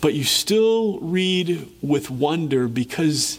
But 0.00 0.14
you 0.14 0.24
still 0.24 0.98
read 1.00 1.68
with 1.80 2.10
wonder 2.10 2.68
because 2.68 3.38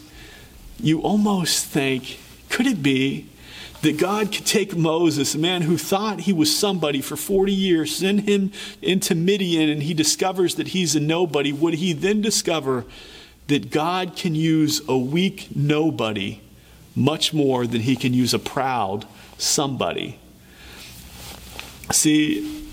you 0.79 1.01
almost 1.01 1.65
think, 1.65 2.19
could 2.49 2.67
it 2.67 2.81
be 2.81 3.27
that 3.81 3.97
God 3.97 4.31
could 4.31 4.45
take 4.45 4.75
Moses, 4.75 5.35
a 5.35 5.37
man 5.37 5.61
who 5.61 5.77
thought 5.77 6.21
he 6.21 6.33
was 6.33 6.55
somebody 6.55 7.01
for 7.01 7.15
40 7.15 7.53
years, 7.53 7.95
send 7.95 8.21
him 8.21 8.51
into 8.81 9.15
Midian, 9.15 9.69
and 9.69 9.83
he 9.83 9.93
discovers 9.93 10.55
that 10.55 10.69
he's 10.69 10.95
a 10.95 10.99
nobody? 10.99 11.51
Would 11.51 11.75
he 11.75 11.93
then 11.93 12.21
discover 12.21 12.85
that 13.47 13.69
God 13.69 14.15
can 14.15 14.35
use 14.35 14.81
a 14.87 14.97
weak 14.97 15.49
nobody 15.55 16.41
much 16.95 17.33
more 17.33 17.67
than 17.67 17.81
he 17.81 17.95
can 17.95 18.13
use 18.13 18.33
a 18.33 18.39
proud 18.39 19.05
somebody? 19.37 20.19
See, 21.91 22.65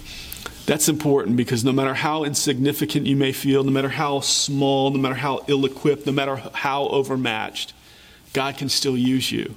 that's 0.66 0.88
important 0.88 1.36
because 1.36 1.62
no 1.64 1.72
matter 1.72 1.94
how 1.94 2.24
insignificant 2.24 3.06
you 3.06 3.16
may 3.16 3.32
feel, 3.32 3.62
no 3.62 3.70
matter 3.70 3.90
how 3.90 4.20
small, 4.20 4.90
no 4.90 4.98
matter 4.98 5.14
how 5.14 5.44
ill 5.46 5.64
equipped, 5.67 6.06
no 6.06 6.12
matter 6.12 6.36
how 6.55 6.88
overmatched, 6.88 7.74
God 8.34 8.58
can 8.58 8.69
still 8.69 8.96
use 8.96 9.32
you. 9.32 9.55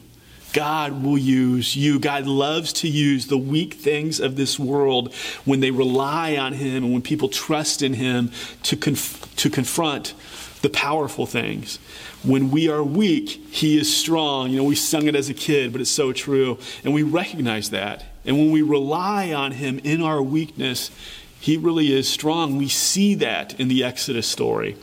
God 0.54 1.04
will 1.04 1.18
use 1.18 1.76
you. 1.76 2.00
God 2.00 2.26
loves 2.26 2.72
to 2.74 2.88
use 2.88 3.28
the 3.28 3.38
weak 3.38 3.74
things 3.74 4.20
of 4.20 4.38
this 4.38 4.58
world 4.58 5.14
when 5.44 5.60
they 5.60 5.72
rely 5.72 6.38
on 6.38 6.54
Him 6.54 6.84
and 6.84 6.94
when 6.94 7.02
people 7.02 7.28
trust 7.28 7.82
in 7.82 7.94
Him 7.94 8.32
to, 8.64 8.78
conf- 8.78 9.36
to 9.38 9.50
confront 9.50 10.14
the 10.62 10.70
powerful 10.70 11.26
things. 11.26 11.80
When 12.24 12.50
we 12.50 12.70
are 12.70 12.84
weak, 12.84 13.30
He 13.52 13.78
is 13.78 13.94
strong. 13.94 14.50
You 14.50 14.58
know, 14.58 14.64
we 14.64 14.76
sung 14.76 15.08
it 15.08 15.16
as 15.16 15.30
a 15.30 15.34
kid, 15.34 15.72
but 15.72 15.82
it's 15.82 15.92
so 15.92 16.14
true. 16.14 16.58
And 16.84 16.94
we 16.94 17.04
recognize 17.04 17.72
that. 17.72 18.06
And 18.26 18.38
when 18.38 18.52
we 18.52 18.62
rely 18.62 19.34
on 19.34 19.52
Him 19.52 19.80
in 19.80 20.02
our 20.02 20.22
weakness, 20.22 20.92
He 21.40 21.58
really 21.58 21.94
is 21.94 22.08
strong. 22.08 22.58
We 22.58 22.70
see 22.70 23.16
that 23.16 23.60
in 23.60 23.68
the 23.68 23.84
Exodus 23.84 24.28
story. 24.28 24.78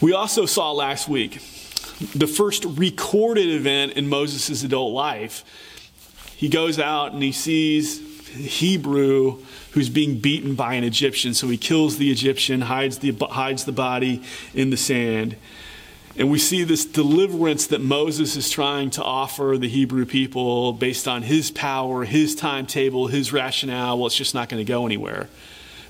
We 0.00 0.12
also 0.12 0.46
saw 0.46 0.72
last 0.72 1.08
week 1.08 1.40
the 2.14 2.26
first 2.26 2.64
recorded 2.64 3.48
event 3.48 3.92
in 3.92 4.08
Moses' 4.08 4.62
adult 4.62 4.92
life. 4.92 5.44
He 6.36 6.48
goes 6.48 6.78
out 6.78 7.12
and 7.12 7.22
he 7.22 7.32
sees 7.32 8.00
a 8.34 8.38
Hebrew 8.38 9.42
who's 9.72 9.88
being 9.88 10.18
beaten 10.18 10.54
by 10.54 10.74
an 10.74 10.84
Egyptian. 10.84 11.32
So 11.32 11.48
he 11.48 11.56
kills 11.56 11.96
the 11.96 12.10
Egyptian, 12.10 12.62
hides 12.62 12.98
the, 12.98 13.12
hides 13.12 13.64
the 13.64 13.72
body 13.72 14.22
in 14.54 14.70
the 14.70 14.76
sand. 14.76 15.36
And 16.18 16.30
we 16.30 16.38
see 16.38 16.64
this 16.64 16.84
deliverance 16.84 17.66
that 17.66 17.80
Moses 17.80 18.36
is 18.36 18.48
trying 18.48 18.90
to 18.90 19.02
offer 19.02 19.56
the 19.58 19.68
Hebrew 19.68 20.06
people 20.06 20.72
based 20.72 21.06
on 21.06 21.22
his 21.22 21.50
power, 21.50 22.04
his 22.04 22.34
timetable, 22.34 23.08
his 23.08 23.32
rationale. 23.32 23.98
Well, 23.98 24.06
it's 24.06 24.16
just 24.16 24.34
not 24.34 24.48
going 24.48 24.64
to 24.64 24.70
go 24.70 24.86
anywhere 24.86 25.28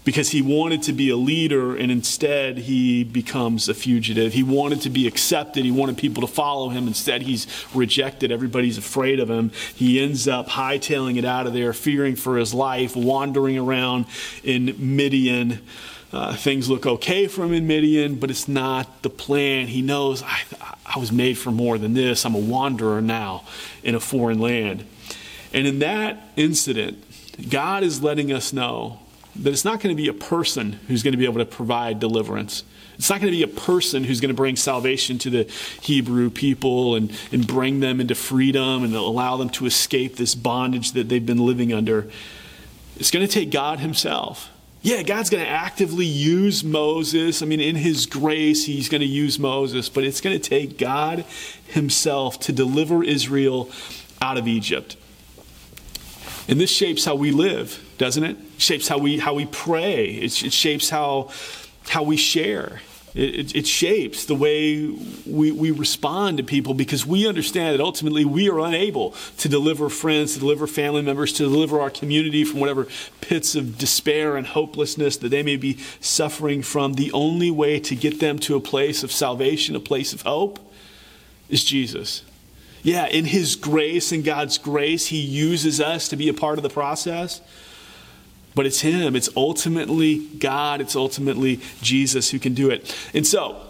because 0.07 0.31
he 0.31 0.41
wanted 0.41 0.85
to 0.85 0.93
be 0.93 1.11
a 1.11 1.17
leader 1.17 1.77
and 1.77 1.91
instead 1.91 2.59
he 2.59 3.03
becomes 3.03 3.69
a 3.69 3.75
fugitive. 3.75 4.33
He 4.33 4.45
wanted 4.45 4.81
to 4.83 4.89
be 4.89 5.09
accepted. 5.09 5.65
He 5.65 5.73
wanted 5.73 5.99
people 5.99 6.21
to 6.21 6.33
follow 6.33 6.69
him. 6.69 6.87
Instead, 6.87 7.23
he's 7.23 7.49
rejected. 7.75 8.31
Everybody's 8.31 8.79
afraid 8.79 9.19
of 9.19 9.29
him. 9.29 9.51
He 9.75 10.01
ends 10.01 10.29
up 10.29 10.47
hightailing 10.47 11.17
it 11.17 11.25
out 11.25 11.49
of 11.49 11.55
there, 11.55 11.73
fearing 11.73 12.15
for 12.15 12.37
his 12.37 12.55
life, 12.55 12.95
wandering 12.95 13.59
around 13.59 14.07
in 14.45 14.77
Midian. 14.79 15.59
Uh, 16.13 16.37
things 16.37 16.71
look 16.71 16.87
okay 16.87 17.27
for 17.27 17.45
him 17.45 17.53
in 17.53 17.67
Midian, 17.67 18.15
but 18.15 18.31
it's 18.31 18.47
not 18.47 19.03
the 19.03 19.11
plan. 19.11 19.67
He 19.67 19.83
knows 19.83 20.23
I, 20.23 20.41
I 20.87 21.01
was 21.01 21.11
made 21.11 21.37
for 21.37 21.51
more 21.51 21.79
than 21.79 21.95
this. 21.95 22.25
I'm 22.25 22.37
a 22.37 22.39
wanderer 22.39 23.01
now 23.01 23.43
in 23.83 23.97
a 23.97 24.01
foreign 24.01 24.39
land. 24.39 24.87
And 25.53 25.67
in 25.67 25.81
that 25.81 26.31
incident, 26.37 27.03
God 27.51 27.83
is 27.83 28.05
letting 28.05 28.33
us 28.33 28.53
know 28.53 29.01
that 29.43 29.52
it's 29.52 29.64
not 29.64 29.81
going 29.81 29.95
to 29.95 30.00
be 30.00 30.09
a 30.09 30.14
person 30.14 30.73
who's 30.88 31.02
going 31.02 31.12
to 31.12 31.19
be 31.19 31.25
able 31.25 31.38
to 31.38 31.45
provide 31.45 32.00
deliverance. 32.00 32.64
It's 32.99 33.11
not 33.11 33.21
going 33.21 33.31
to 33.31 33.37
be 33.37 33.43
a 33.43 33.49
person 33.49 34.05
who's 34.05 34.21
going 34.21 34.31
to 34.31 34.35
bring 34.35 34.57
salvation 34.57 35.19
to 35.19 35.31
the 35.31 35.45
Hebrew 35.83 36.31
people 36.31 36.95
and, 36.95 37.12
and 37.31 37.47
bring 37.47 37.81
them 37.81 38.00
into 38.00 38.14
freedom 38.14 38.85
and 38.85 38.95
allow 38.95 39.37
them 39.37 39.50
to 39.50 39.66
escape 39.66 40.16
this 40.16 40.35
bondage 40.35 40.93
that 40.93 41.09
they've 41.09 41.25
been 41.25 41.45
living 41.45 41.73
under. 41.73 42.11
It's 42.97 43.11
going 43.11 43.26
to 43.26 43.33
take 43.33 43.50
God 43.50 43.81
Himself. 43.81 44.50
Yeah, 44.81 45.02
God's 45.02 45.31
going 45.31 45.45
to 45.45 45.50
actively 45.50 46.07
use 46.07 46.64
Moses. 46.64 47.43
I 47.43 47.47
mean, 47.47 47.61
in 47.61 47.76
His 47.76 48.07
grace, 48.07 48.64
He's 48.64 48.88
going 48.88 49.02
to 49.02 49.07
use 49.07 49.38
Moses, 49.38 49.88
but 49.88 50.05
it's 50.05 50.21
going 50.21 50.38
to 50.38 50.49
take 50.49 50.78
God 50.78 51.25
Himself 51.66 52.40
to 52.40 52.52
deliver 52.52 53.05
Israel 53.05 53.71
out 54.23 54.38
of 54.38 54.49
Egypt. 54.49 54.97
And 56.49 56.61
this 56.61 56.71
shapes 56.71 57.05
how 57.05 57.16
we 57.16 57.31
live, 57.31 57.85
doesn't 57.99 58.25
it? 58.25 58.37
shapes 58.59 58.88
how 58.88 58.99
we 58.99 59.19
how 59.19 59.35
we 59.35 59.47
pray. 59.47 60.07
It, 60.07 60.43
it 60.43 60.53
shapes 60.53 60.91
how 60.91 61.31
how 61.88 62.03
we 62.03 62.17
share. 62.17 62.81
It, 63.15 63.35
it, 63.35 63.57
it, 63.57 63.67
shapes 63.67 64.26
the 64.26 64.35
way 64.35 64.91
we, 65.25 65.50
we 65.50 65.71
respond 65.71 66.37
to 66.37 66.43
people 66.43 66.75
because 66.75 67.07
we 67.07 67.26
understand 67.26 67.73
that 67.73 67.83
ultimately 67.83 68.26
we 68.26 68.50
are 68.50 68.61
unable 68.61 69.15
to 69.38 69.49
deliver 69.49 69.88
friends, 69.88 70.35
to 70.35 70.41
deliver 70.41 70.67
family 70.67 71.00
members, 71.00 71.33
to 71.35 71.45
deliver 71.45 71.81
our 71.81 71.88
community 71.88 72.45
from 72.45 72.61
whatever 72.61 72.87
pits 73.23 73.55
of 73.55 73.79
despair 73.79 74.37
and 74.37 74.49
hopelessness 74.49 75.17
that 75.17 75.31
they 75.31 75.43
may 75.43 75.57
be 75.57 75.79
suffering 75.99 76.61
from. 76.61 76.93
The 76.93 77.11
only 77.12 77.50
way 77.50 77.81
to 77.81 77.97
get 77.97 78.21
them 78.21 78.38
to 78.41 78.55
a 78.55 78.61
place 78.61 79.03
of 79.03 79.11
salvation, 79.11 79.75
a 79.75 79.81
place 79.81 80.12
of 80.12 80.21
hope, 80.21 80.59
is 81.49 81.65
Jesus. 81.65 82.23
Yeah, 82.83 83.07
in 83.07 83.25
His 83.25 83.57
grace 83.57 84.12
and 84.12 84.25
God's 84.25 84.59
grace, 84.59 85.07
He 85.07 85.21
uses 85.21 85.81
us 85.81 86.09
to 86.11 86.17
be 86.17 86.29
a 86.29 86.35
part 86.35 86.59
of 86.59 86.62
the 86.62 86.69
process. 86.69 87.41
But 88.57 88.65
it's 88.67 88.81
Him. 88.81 89.15
It's 89.15 89.29
ultimately 89.37 90.19
God. 90.39 90.81
It's 90.81 90.97
ultimately 90.97 91.61
Jesus 91.83 92.31
who 92.31 92.41
can 92.41 92.55
do 92.55 92.71
it. 92.71 92.97
And 93.13 93.27
so, 93.27 93.61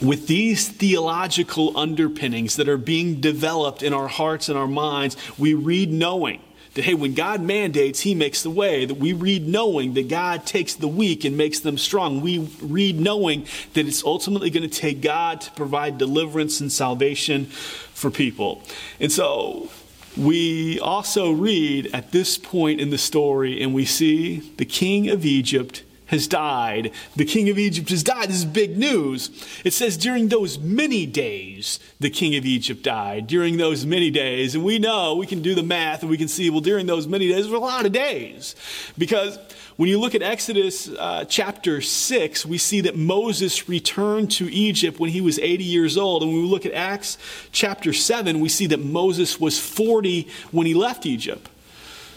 with 0.00 0.28
these 0.28 0.68
theological 0.68 1.76
underpinnings 1.76 2.56
that 2.56 2.68
are 2.68 2.78
being 2.78 3.20
developed 3.20 3.82
in 3.82 3.92
our 3.92 4.06
hearts 4.06 4.48
and 4.48 4.56
our 4.56 4.68
minds, 4.68 5.16
we 5.36 5.54
read 5.54 5.90
knowing 5.92 6.40
that, 6.74 6.84
hey, 6.84 6.94
when 6.94 7.14
God 7.14 7.40
mandates, 7.40 8.00
He 8.00 8.14
makes 8.14 8.44
the 8.44 8.50
way. 8.50 8.84
That 8.84 8.98
we 8.98 9.12
read 9.12 9.48
knowing 9.48 9.94
that 9.94 10.08
God 10.08 10.46
takes 10.46 10.74
the 10.74 10.86
weak 10.86 11.24
and 11.24 11.36
makes 11.36 11.58
them 11.58 11.76
strong. 11.76 12.20
We 12.20 12.48
read 12.60 13.00
knowing 13.00 13.46
that 13.72 13.88
it's 13.88 14.04
ultimately 14.04 14.50
going 14.50 14.68
to 14.68 14.80
take 14.80 15.00
God 15.00 15.40
to 15.40 15.50
provide 15.52 15.98
deliverance 15.98 16.60
and 16.60 16.70
salvation 16.70 17.46
for 17.46 18.10
people. 18.10 18.62
And 19.00 19.10
so 19.10 19.68
we 20.16 20.80
also 20.80 21.30
read 21.30 21.90
at 21.92 22.12
this 22.12 22.38
point 22.38 22.80
in 22.80 22.90
the 22.90 22.98
story, 22.98 23.62
and 23.62 23.74
we 23.74 23.84
see 23.84 24.40
the 24.56 24.64
king 24.64 25.08
of 25.08 25.24
Egypt 25.26 25.82
has 26.06 26.26
died. 26.26 26.92
The 27.14 27.24
king 27.24 27.48
of 27.48 27.58
Egypt 27.58 27.90
has 27.90 28.02
died. 28.02 28.28
This 28.28 28.38
is 28.38 28.44
big 28.44 28.76
news. 28.76 29.30
It 29.64 29.72
says, 29.72 29.96
during 29.96 30.28
those 30.28 30.58
many 30.58 31.06
days, 31.06 31.78
the 32.00 32.10
king 32.10 32.36
of 32.36 32.44
Egypt 32.44 32.82
died. 32.82 33.26
During 33.26 33.56
those 33.56 33.84
many 33.84 34.10
days. 34.10 34.54
And 34.54 34.64
we 34.64 34.78
know, 34.78 35.16
we 35.16 35.26
can 35.26 35.42
do 35.42 35.54
the 35.54 35.62
math, 35.62 36.02
and 36.02 36.10
we 36.10 36.16
can 36.16 36.28
see, 36.28 36.48
well, 36.50 36.60
during 36.60 36.86
those 36.86 37.06
many 37.06 37.28
days, 37.28 37.44
there 37.44 37.52
were 37.52 37.58
a 37.58 37.60
lot 37.60 37.86
of 37.86 37.92
days. 37.92 38.54
Because 38.96 39.38
when 39.76 39.88
you 39.90 40.00
look 40.00 40.14
at 40.14 40.22
Exodus 40.22 40.88
uh, 40.88 41.24
chapter 41.28 41.80
6, 41.80 42.46
we 42.46 42.56
see 42.56 42.80
that 42.82 42.96
Moses 42.96 43.68
returned 43.68 44.30
to 44.32 44.50
Egypt 44.50 44.98
when 44.98 45.10
he 45.10 45.20
was 45.20 45.38
80 45.38 45.64
years 45.64 45.98
old. 45.98 46.22
And 46.22 46.32
when 46.32 46.42
we 46.42 46.48
look 46.48 46.64
at 46.64 46.72
Acts 46.72 47.18
chapter 47.52 47.92
7, 47.92 48.40
we 48.40 48.48
see 48.48 48.66
that 48.68 48.80
Moses 48.80 49.38
was 49.38 49.58
40 49.60 50.28
when 50.50 50.66
he 50.66 50.74
left 50.74 51.04
Egypt. 51.04 51.50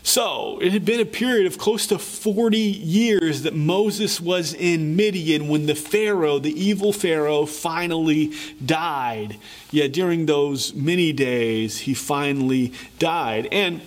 So 0.04 0.58
it 0.62 0.72
had 0.72 0.86
been 0.86 1.00
a 1.00 1.06
period 1.06 1.46
of 1.46 1.58
close 1.58 1.86
to 1.88 2.00
40 2.00 2.58
years 2.58 3.44
that 3.44 3.54
Moses 3.54 4.20
was 4.20 4.54
in 4.54 4.96
Midian 4.96 5.48
when 5.48 5.66
the 5.66 5.76
Pharaoh, 5.76 6.40
the 6.40 6.52
evil 6.52 6.94
Pharaoh, 6.94 7.46
finally 7.46 8.34
died. 8.66 9.38
Yet 9.72 9.94
during 9.94 10.26
those 10.26 10.74
many 10.74 11.14
days, 11.14 11.80
he 11.80 11.94
finally 11.94 12.74
died. 12.98 13.48
And 13.52 13.82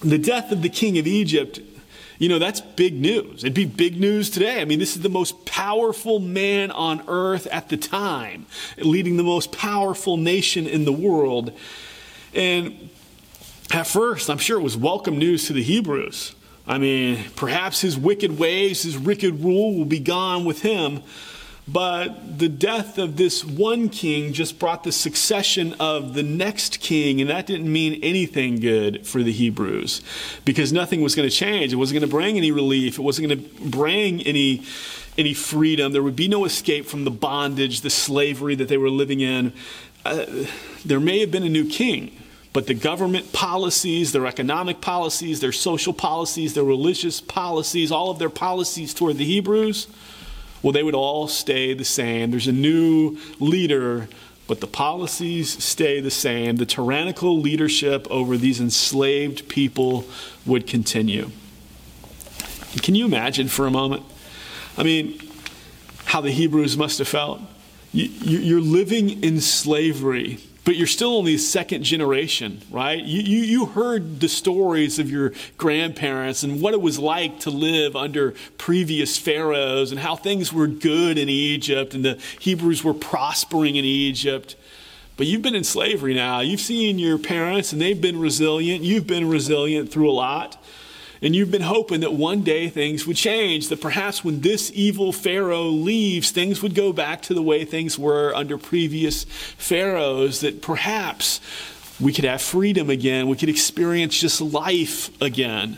the 0.00 0.18
death 0.18 0.50
of 0.52 0.62
the 0.62 0.68
king 0.68 0.98
of 0.98 1.06
Egypt, 1.06 1.60
you 2.18 2.28
know, 2.28 2.38
that's 2.38 2.60
big 2.60 3.00
news. 3.00 3.44
It'd 3.44 3.54
be 3.54 3.64
big 3.64 3.98
news 3.98 4.28
today. 4.28 4.60
I 4.60 4.64
mean, 4.66 4.78
this 4.78 4.94
is 4.94 5.02
the 5.02 5.08
most 5.08 5.46
powerful 5.46 6.20
man 6.20 6.70
on 6.70 7.02
earth 7.08 7.46
at 7.46 7.70
the 7.70 7.76
time, 7.76 8.46
leading 8.78 9.16
the 9.16 9.22
most 9.22 9.52
powerful 9.52 10.16
nation 10.18 10.66
in 10.66 10.84
the 10.84 10.92
world. 10.92 11.52
And 12.34 12.90
at 13.72 13.86
first, 13.86 14.28
I'm 14.28 14.38
sure 14.38 14.58
it 14.58 14.62
was 14.62 14.76
welcome 14.76 15.18
news 15.18 15.46
to 15.46 15.52
the 15.52 15.62
Hebrews. 15.62 16.34
I 16.66 16.78
mean, 16.78 17.24
perhaps 17.36 17.80
his 17.80 17.96
wicked 17.96 18.38
ways, 18.38 18.82
his 18.82 18.98
wicked 18.98 19.42
rule 19.42 19.76
will 19.76 19.84
be 19.84 20.00
gone 20.00 20.44
with 20.44 20.62
him. 20.62 21.02
But 21.68 22.38
the 22.38 22.48
death 22.48 22.98
of 22.98 23.16
this 23.16 23.44
one 23.44 23.90
king 23.90 24.32
just 24.32 24.58
brought 24.58 24.82
the 24.82 24.90
succession 24.90 25.74
of 25.78 26.14
the 26.14 26.22
next 26.22 26.80
king, 26.80 27.20
and 27.20 27.30
that 27.30 27.46
didn't 27.46 27.72
mean 27.72 28.00
anything 28.02 28.58
good 28.58 29.06
for 29.06 29.22
the 29.22 29.30
Hebrews 29.30 30.02
because 30.44 30.72
nothing 30.72 31.00
was 31.00 31.14
going 31.14 31.28
to 31.28 31.34
change. 31.34 31.72
It 31.72 31.76
wasn't 31.76 32.00
going 32.00 32.10
to 32.10 32.14
bring 32.16 32.36
any 32.36 32.50
relief, 32.50 32.98
it 32.98 33.02
wasn't 33.02 33.28
going 33.28 33.44
to 33.44 33.70
bring 33.70 34.20
any, 34.22 34.64
any 35.16 35.32
freedom. 35.32 35.92
There 35.92 36.02
would 36.02 36.16
be 36.16 36.28
no 36.28 36.44
escape 36.44 36.86
from 36.86 37.04
the 37.04 37.10
bondage, 37.10 37.82
the 37.82 37.90
slavery 37.90 38.56
that 38.56 38.68
they 38.68 38.78
were 38.78 38.90
living 38.90 39.20
in. 39.20 39.52
Uh, 40.04 40.26
there 40.84 40.98
may 40.98 41.20
have 41.20 41.30
been 41.30 41.44
a 41.44 41.48
new 41.48 41.68
king, 41.68 42.19
but 42.52 42.66
the 42.66 42.74
government 42.74 43.32
policies, 43.32 44.12
their 44.12 44.26
economic 44.26 44.80
policies, 44.80 45.40
their 45.40 45.52
social 45.52 45.92
policies, 45.92 46.54
their 46.54 46.64
religious 46.64 47.20
policies, 47.20 47.92
all 47.92 48.10
of 48.10 48.18
their 48.18 48.30
policies 48.30 48.92
toward 48.92 49.18
the 49.18 49.24
Hebrews, 49.24 49.86
well, 50.62 50.72
they 50.72 50.82
would 50.82 50.94
all 50.94 51.28
stay 51.28 51.74
the 51.74 51.84
same. 51.84 52.30
There's 52.30 52.48
a 52.48 52.52
new 52.52 53.16
leader, 53.38 54.08
but 54.46 54.60
the 54.60 54.66
policies 54.66 55.62
stay 55.62 56.00
the 56.00 56.10
same. 56.10 56.56
The 56.56 56.66
tyrannical 56.66 57.38
leadership 57.38 58.06
over 58.10 58.36
these 58.36 58.60
enslaved 58.60 59.48
people 59.48 60.04
would 60.44 60.66
continue. 60.66 61.30
Can 62.82 62.94
you 62.94 63.06
imagine 63.06 63.48
for 63.48 63.66
a 63.66 63.70
moment? 63.70 64.02
I 64.76 64.82
mean, 64.82 65.20
how 66.06 66.20
the 66.20 66.30
Hebrews 66.30 66.76
must 66.76 66.98
have 66.98 67.08
felt. 67.08 67.40
You're 67.92 68.60
living 68.60 69.22
in 69.22 69.40
slavery 69.40 70.40
but 70.64 70.76
you're 70.76 70.86
still 70.86 71.16
only 71.16 71.38
second 71.38 71.84
generation, 71.84 72.60
right? 72.70 73.02
You, 73.02 73.22
you, 73.22 73.38
you, 73.44 73.66
heard 73.66 74.20
the 74.20 74.28
stories 74.28 74.98
of 74.98 75.10
your 75.10 75.32
grandparents 75.56 76.42
and 76.42 76.60
what 76.60 76.74
it 76.74 76.80
was 76.80 76.98
like 76.98 77.40
to 77.40 77.50
live 77.50 77.96
under 77.96 78.34
previous 78.58 79.18
pharaohs 79.18 79.90
and 79.90 80.00
how 80.00 80.16
things 80.16 80.52
were 80.52 80.66
good 80.66 81.16
in 81.16 81.28
Egypt 81.28 81.94
and 81.94 82.04
the 82.04 82.20
Hebrews 82.40 82.84
were 82.84 82.94
prospering 82.94 83.76
in 83.76 83.84
Egypt. 83.84 84.56
But 85.16 85.26
you've 85.26 85.42
been 85.42 85.54
in 85.54 85.64
slavery 85.64 86.14
now. 86.14 86.40
You've 86.40 86.60
seen 86.60 86.98
your 86.98 87.18
parents 87.18 87.72
and 87.72 87.80
they've 87.80 88.00
been 88.00 88.18
resilient. 88.18 88.84
You've 88.84 89.06
been 89.06 89.28
resilient 89.28 89.90
through 89.90 90.10
a 90.10 90.12
lot. 90.12 90.62
And 91.22 91.36
you've 91.36 91.50
been 91.50 91.62
hoping 91.62 92.00
that 92.00 92.14
one 92.14 92.42
day 92.42 92.68
things 92.70 93.06
would 93.06 93.16
change, 93.16 93.68
that 93.68 93.80
perhaps 93.80 94.24
when 94.24 94.40
this 94.40 94.72
evil 94.74 95.12
Pharaoh 95.12 95.66
leaves, 95.68 96.30
things 96.30 96.62
would 96.62 96.74
go 96.74 96.94
back 96.94 97.20
to 97.22 97.34
the 97.34 97.42
way 97.42 97.64
things 97.64 97.98
were 97.98 98.34
under 98.34 98.56
previous 98.56 99.24
Pharaohs, 99.24 100.40
that 100.40 100.62
perhaps 100.62 101.40
we 102.00 102.14
could 102.14 102.24
have 102.24 102.40
freedom 102.40 102.88
again, 102.88 103.28
we 103.28 103.36
could 103.36 103.50
experience 103.50 104.18
just 104.18 104.40
life 104.40 105.10
again. 105.20 105.76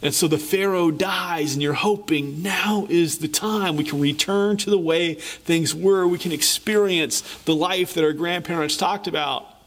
And 0.00 0.14
so 0.14 0.28
the 0.28 0.38
Pharaoh 0.38 0.90
dies, 0.90 1.52
and 1.52 1.62
you're 1.62 1.72
hoping 1.74 2.40
now 2.40 2.86
is 2.88 3.18
the 3.18 3.28
time 3.28 3.76
we 3.76 3.84
can 3.84 4.00
return 4.00 4.56
to 4.58 4.70
the 4.70 4.78
way 4.78 5.14
things 5.14 5.74
were. 5.74 6.06
We 6.06 6.18
can 6.18 6.32
experience 6.32 7.20
the 7.44 7.54
life 7.54 7.94
that 7.94 8.04
our 8.04 8.12
grandparents 8.12 8.76
talked 8.76 9.08
about. 9.08 9.57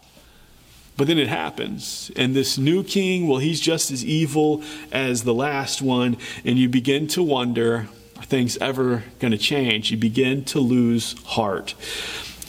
But 1.02 1.08
then 1.08 1.18
it 1.18 1.30
happens. 1.30 2.12
And 2.16 2.36
this 2.36 2.60
new 2.60 2.84
king, 2.84 3.28
well, 3.28 3.40
he's 3.40 3.60
just 3.60 3.90
as 3.90 4.06
evil 4.06 4.62
as 4.92 5.24
the 5.24 5.34
last 5.34 5.82
one. 5.82 6.16
And 6.46 6.60
you 6.60 6.70
begin 6.70 7.08
to 7.08 7.24
wonder 7.24 7.90
are 8.18 8.24
things 8.24 8.56
ever 8.58 9.04
going 9.18 9.32
to 9.32 9.38
change? 9.40 9.90
You 9.90 9.98
begin 9.98 10.44
to 10.46 10.60
lose 10.60 11.16
heart. 11.24 11.74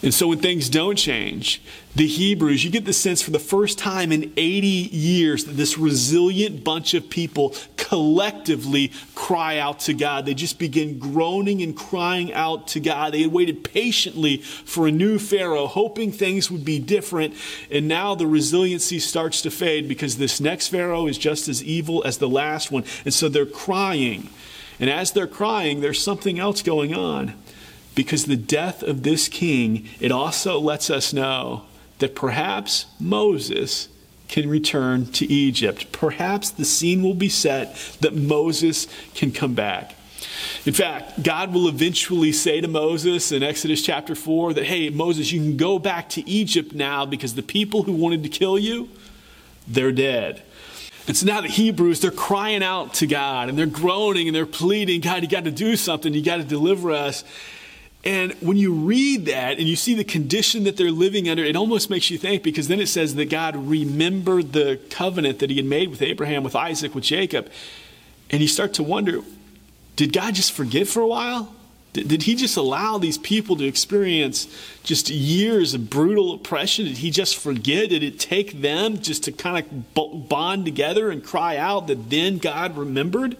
And 0.02 0.12
so 0.12 0.26
when 0.26 0.38
things 0.38 0.68
don't 0.68 0.97
change, 0.97 1.62
the 1.94 2.06
Hebrews, 2.06 2.64
you 2.64 2.71
get 2.71 2.87
the 2.87 2.92
sense 2.92 3.23
for 3.23 3.30
the 3.30 3.38
first 3.38 3.78
time 3.78 4.11
in 4.11 4.32
80 4.37 4.66
years 4.66 5.44
that 5.44 5.52
this 5.52 5.78
resilient 5.78 6.64
bunch 6.64 6.94
of 6.94 7.09
people 7.09 7.54
collectively 7.76 8.90
cry 9.14 9.59
out 9.59 9.78
to 9.80 9.94
God. 9.94 10.26
They 10.26 10.35
just 10.35 10.59
begin 10.59 10.99
groaning 10.99 11.62
and 11.62 11.76
crying 11.76 12.32
out 12.32 12.66
to 12.68 12.80
God. 12.80 13.12
They 13.12 13.23
had 13.23 13.32
waited 13.32 13.62
patiently 13.62 14.38
for 14.38 14.88
a 14.88 14.90
new 14.90 15.21
Pharaoh, 15.21 15.68
hoping 15.68 16.11
things 16.11 16.50
would 16.50 16.64
be 16.64 16.80
different. 16.80 17.35
And 17.71 17.87
now 17.87 18.16
the 18.16 18.26
resiliency 18.26 18.99
starts 18.99 19.40
to 19.42 19.52
fade 19.52 19.87
because 19.87 20.16
this 20.16 20.40
next 20.40 20.68
Pharaoh 20.68 21.06
is 21.06 21.16
just 21.16 21.47
as 21.49 21.62
evil 21.62 22.02
as 22.04 22.18
the 22.18 22.28
last 22.28 22.73
one. 22.73 22.85
And 23.04 23.14
so 23.14 23.28
they're 23.28 23.47
crying. 23.47 24.30
And 24.80 24.90
as 24.90 25.12
they're 25.12 25.28
crying, 25.28 25.80
there's 25.80 26.02
something 26.02 26.40
else 26.40 26.61
going 26.62 26.92
on 26.92 27.35
because 27.94 28.25
the 28.25 28.37
death 28.37 28.82
of 28.82 29.02
this 29.02 29.28
king, 29.28 29.88
it 30.00 30.12
also 30.12 30.58
lets 30.58 30.90
us 30.90 31.12
know 31.12 31.64
that 31.99 32.14
perhaps 32.14 32.87
Moses 32.99 33.88
can 34.28 34.49
return 34.49 35.06
to 35.12 35.30
Egypt. 35.30 35.92
Perhaps 35.92 36.50
the 36.50 36.64
scene 36.64 37.02
will 37.02 37.14
be 37.14 37.28
set 37.28 37.76
that 38.00 38.14
Moses 38.14 38.87
can 39.14 39.30
come 39.30 39.54
back. 39.54 39.94
In 40.64 40.72
fact, 40.72 41.22
God 41.22 41.52
will 41.52 41.68
eventually 41.68 42.32
say 42.32 42.61
to 42.61 42.68
Moses 42.68 43.32
in 43.32 43.42
Exodus 43.42 43.82
chapter 43.82 44.14
4 44.14 44.54
that, 44.54 44.64
hey, 44.64 44.88
Moses, 44.88 45.32
you 45.32 45.40
can 45.40 45.56
go 45.56 45.78
back 45.78 46.08
to 46.11 46.28
Egypt 46.28 46.72
now 46.72 47.04
because 47.04 47.34
the 47.34 47.42
people 47.42 47.82
who 47.82 47.92
wanted 47.92 48.22
to 48.22 48.28
kill 48.28 48.58
you, 48.58 48.88
they're 49.68 49.92
dead. 49.92 50.42
And 51.06 51.16
so 51.16 51.26
now 51.26 51.40
the 51.40 51.49
Hebrews, 51.49 52.00
they're 52.00 52.11
crying 52.11 52.62
out 52.62 52.94
to 52.94 53.06
God 53.06 53.49
and 53.49 53.58
they're 53.58 53.66
groaning 53.66 54.28
and 54.28 54.37
they're 54.37 54.46
pleading, 54.46 55.00
God, 55.00 55.22
you 55.22 55.28
got 55.28 55.44
to 55.44 55.50
do 55.50 55.76
something. 55.76 56.14
You 56.14 56.22
got 56.22 56.37
to 56.37 56.44
deliver 56.44 56.92
us. 56.92 57.25
And 58.04 58.32
when 58.40 58.56
you 58.56 58.73
read 58.73 59.26
that 59.26 59.59
and 59.59 59.68
you 59.68 59.76
see 59.76 59.94
the 59.94 60.04
condition 60.04 60.64
that 60.64 60.76
they're 60.76 60.90
living 60.90 61.28
under, 61.28 61.44
it 61.44 61.54
almost 61.54 61.88
makes 61.88 62.11
you 62.11 62.18
think 62.18 62.42
because 62.42 62.66
then 62.66 62.80
it 62.80 62.88
says 62.88 63.14
that 63.14 63.30
God 63.30 63.54
remembered 63.54 64.52
the 64.52 64.80
covenant 64.90 65.38
that 65.38 65.50
he 65.50 65.56
had 65.56 65.66
made 65.66 65.88
with 65.88 66.02
Abraham, 66.02 66.42
with 66.42 66.56
Isaac, 66.56 66.94
with 66.94 67.04
Jacob. 67.04 67.49
And 68.30 68.40
you 68.40 68.49
start 68.49 68.75
to 68.75 68.82
wonder 68.82 69.21
did 69.94 70.12
God 70.12 70.35
just 70.35 70.52
forget 70.52 70.88
for 70.88 71.00
a 71.00 71.06
while? 71.06 71.54
Did, 71.92 72.09
did 72.09 72.23
he 72.23 72.35
just 72.35 72.56
allow 72.56 72.99
these 72.99 73.18
people 73.18 73.56
to 73.56 73.64
experience 73.66 74.49
just 74.82 75.11
years 75.11 75.75
of 75.75 75.90
brutal 75.90 76.35
oppression? 76.35 76.87
Did 76.87 76.99
he 76.99 77.11
just 77.11 77.37
forget? 77.37 77.90
Did 77.90 78.02
it 78.02 78.18
take 78.18 78.62
them 78.62 78.99
just 78.99 79.25
to 79.25 79.32
kind 79.32 79.64
of 79.64 80.28
bond 80.28 80.64
together 80.64 81.11
and 81.11 81.23
cry 81.23 81.56
out 81.56 81.87
that 81.88 82.09
then 82.09 82.38
God 82.38 82.76
remembered 82.76 83.37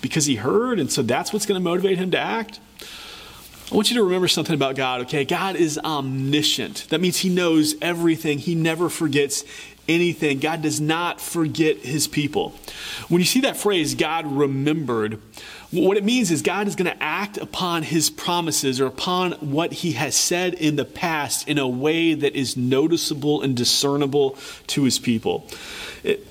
because 0.00 0.24
he 0.24 0.36
heard? 0.36 0.80
And 0.80 0.90
so 0.90 1.02
that's 1.02 1.32
what's 1.32 1.44
going 1.44 1.60
to 1.60 1.64
motivate 1.64 1.98
him 1.98 2.10
to 2.12 2.18
act? 2.18 2.58
I 3.70 3.74
want 3.74 3.90
you 3.90 3.96
to 3.96 4.04
remember 4.04 4.28
something 4.28 4.54
about 4.54 4.76
God, 4.76 5.02
okay? 5.02 5.24
God 5.24 5.56
is 5.56 5.76
omniscient. 5.76 6.86
That 6.90 7.00
means 7.00 7.16
He 7.16 7.28
knows 7.28 7.74
everything, 7.82 8.38
He 8.38 8.54
never 8.54 8.88
forgets 8.88 9.44
anything. 9.88 10.38
God 10.38 10.62
does 10.62 10.80
not 10.80 11.20
forget 11.20 11.78
His 11.78 12.06
people. 12.06 12.54
When 13.08 13.20
you 13.20 13.24
see 13.24 13.40
that 13.40 13.56
phrase, 13.56 13.96
God 13.96 14.26
remembered, 14.26 15.20
what 15.72 15.96
it 15.96 16.04
means 16.04 16.30
is 16.30 16.42
God 16.42 16.68
is 16.68 16.76
going 16.76 16.90
to 16.90 17.02
act 17.02 17.38
upon 17.38 17.82
His 17.82 18.08
promises 18.08 18.80
or 18.80 18.86
upon 18.86 19.32
what 19.32 19.72
He 19.72 19.92
has 19.92 20.14
said 20.14 20.54
in 20.54 20.76
the 20.76 20.84
past 20.84 21.48
in 21.48 21.58
a 21.58 21.66
way 21.66 22.14
that 22.14 22.36
is 22.36 22.56
noticeable 22.56 23.42
and 23.42 23.56
discernible 23.56 24.38
to 24.68 24.84
His 24.84 25.00
people. 25.00 25.44
It, 26.04 26.24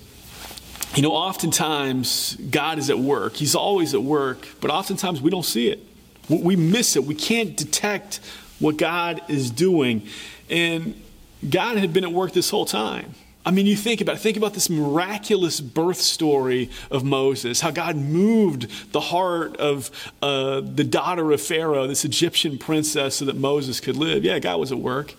you 0.95 1.01
know, 1.01 1.11
oftentimes 1.11 2.37
God 2.49 2.79
is 2.79 2.89
at 2.89 2.97
work. 2.97 3.35
He's 3.35 3.55
always 3.55 3.93
at 3.93 4.03
work, 4.03 4.47
but 4.61 4.71
oftentimes 4.71 5.21
we 5.21 5.29
don't 5.29 5.43
see 5.43 5.67
it. 5.67 5.85
We 6.29 6.55
miss 6.55 6.95
it. 6.95 7.03
We 7.05 7.15
can't 7.15 7.55
detect 7.55 8.19
what 8.59 8.77
God 8.77 9.21
is 9.27 9.51
doing. 9.51 10.07
And 10.49 11.01
God 11.47 11.77
had 11.77 11.93
been 11.93 12.03
at 12.03 12.11
work 12.11 12.33
this 12.33 12.49
whole 12.49 12.65
time. 12.65 13.13
I 13.45 13.51
mean, 13.51 13.67
you 13.67 13.75
think 13.75 14.01
about 14.01 14.15
it. 14.15 14.19
Think 14.19 14.37
about 14.37 14.55
this 14.55 14.71
miraculous 14.71 15.61
birth 15.61 16.01
story 16.01 16.71
of 16.89 17.03
Moses, 17.03 17.61
how 17.61 17.69
God 17.69 17.95
moved 17.95 18.91
the 18.91 18.99
heart 18.99 19.55
of 19.57 19.91
uh, 20.23 20.61
the 20.61 20.83
daughter 20.83 21.31
of 21.31 21.39
Pharaoh, 21.41 21.85
this 21.85 22.05
Egyptian 22.05 22.57
princess, 22.57 23.17
so 23.17 23.25
that 23.25 23.35
Moses 23.35 23.79
could 23.79 23.97
live. 23.97 24.23
Yeah, 24.25 24.39
God 24.39 24.59
was 24.59 24.71
at 24.71 24.79
work. 24.79 25.13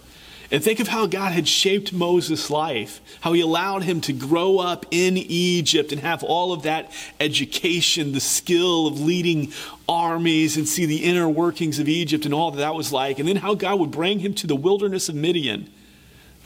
And 0.50 0.62
think 0.62 0.78
of 0.78 0.88
how 0.88 1.06
God 1.06 1.32
had 1.32 1.48
shaped 1.48 1.92
Moses' 1.92 2.50
life, 2.50 3.00
how 3.20 3.32
he 3.32 3.40
allowed 3.40 3.82
him 3.82 4.00
to 4.02 4.12
grow 4.12 4.58
up 4.58 4.86
in 4.90 5.16
Egypt 5.16 5.90
and 5.92 6.00
have 6.00 6.22
all 6.22 6.52
of 6.52 6.62
that 6.62 6.92
education, 7.18 8.12
the 8.12 8.20
skill 8.20 8.86
of 8.86 9.00
leading 9.00 9.52
armies 9.88 10.56
and 10.56 10.68
see 10.68 10.86
the 10.86 11.04
inner 11.04 11.28
workings 11.28 11.78
of 11.78 11.88
Egypt 11.88 12.24
and 12.24 12.34
all 12.34 12.50
that 12.52 12.58
that 12.58 12.74
was 12.74 12.92
like. 12.92 13.18
And 13.18 13.28
then 13.28 13.36
how 13.36 13.54
God 13.54 13.80
would 13.80 13.90
bring 13.90 14.20
him 14.20 14.34
to 14.34 14.46
the 14.46 14.56
wilderness 14.56 15.08
of 15.08 15.14
Midian. 15.14 15.72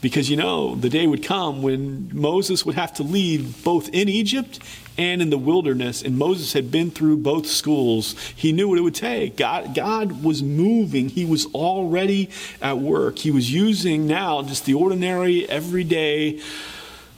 Because 0.01 0.29
you 0.29 0.35
know, 0.35 0.73
the 0.73 0.89
day 0.89 1.05
would 1.05 1.23
come 1.23 1.61
when 1.61 2.09
Moses 2.11 2.65
would 2.65 2.75
have 2.75 2.93
to 2.95 3.03
leave 3.03 3.63
both 3.63 3.87
in 3.89 4.09
Egypt 4.09 4.59
and 4.97 5.21
in 5.21 5.29
the 5.29 5.37
wilderness, 5.37 6.01
and 6.01 6.17
Moses 6.17 6.53
had 6.53 6.71
been 6.71 6.91
through 6.91 7.17
both 7.17 7.47
schools. 7.47 8.15
He 8.35 8.51
knew 8.51 8.67
what 8.67 8.77
it 8.77 8.81
would 8.81 8.95
take. 8.95 9.37
God, 9.37 9.73
God 9.73 10.23
was 10.23 10.43
moving, 10.43 11.09
He 11.09 11.23
was 11.23 11.45
already 11.47 12.29
at 12.61 12.79
work. 12.79 13.19
He 13.19 13.31
was 13.31 13.53
using 13.53 14.07
now 14.07 14.41
just 14.41 14.65
the 14.65 14.73
ordinary, 14.73 15.47
everyday 15.47 16.41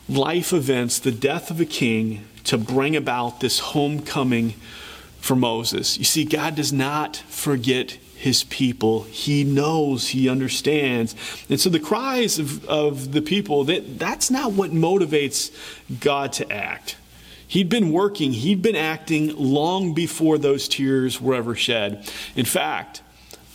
life 0.09 0.53
events, 0.53 0.99
the 0.99 1.11
death 1.11 1.49
of 1.49 1.59
a 1.59 1.65
king, 1.65 2.25
to 2.43 2.57
bring 2.57 2.95
about 2.95 3.39
this 3.39 3.59
homecoming 3.59 4.51
for 5.19 5.35
Moses. 5.35 5.97
You 5.97 6.03
see, 6.03 6.25
God 6.25 6.55
does 6.55 6.73
not 6.73 7.15
forget 7.15 7.97
his 8.23 8.45
people. 8.45 9.03
He 9.03 9.43
knows, 9.43 10.07
he 10.07 10.29
understands. 10.29 11.13
And 11.49 11.59
so 11.59 11.69
the 11.69 11.77
cries 11.77 12.39
of, 12.39 12.65
of 12.69 13.11
the 13.11 13.21
people, 13.21 13.65
that, 13.65 13.99
that's 13.99 14.31
not 14.31 14.53
what 14.53 14.71
motivates 14.71 15.51
God 15.99 16.31
to 16.33 16.49
act. 16.49 16.95
He'd 17.45 17.67
been 17.67 17.91
working, 17.91 18.31
he'd 18.31 18.61
been 18.61 18.77
acting 18.77 19.35
long 19.35 19.93
before 19.93 20.37
those 20.37 20.69
tears 20.69 21.19
were 21.19 21.35
ever 21.35 21.53
shed. 21.53 22.09
In 22.33 22.45
fact, 22.45 23.01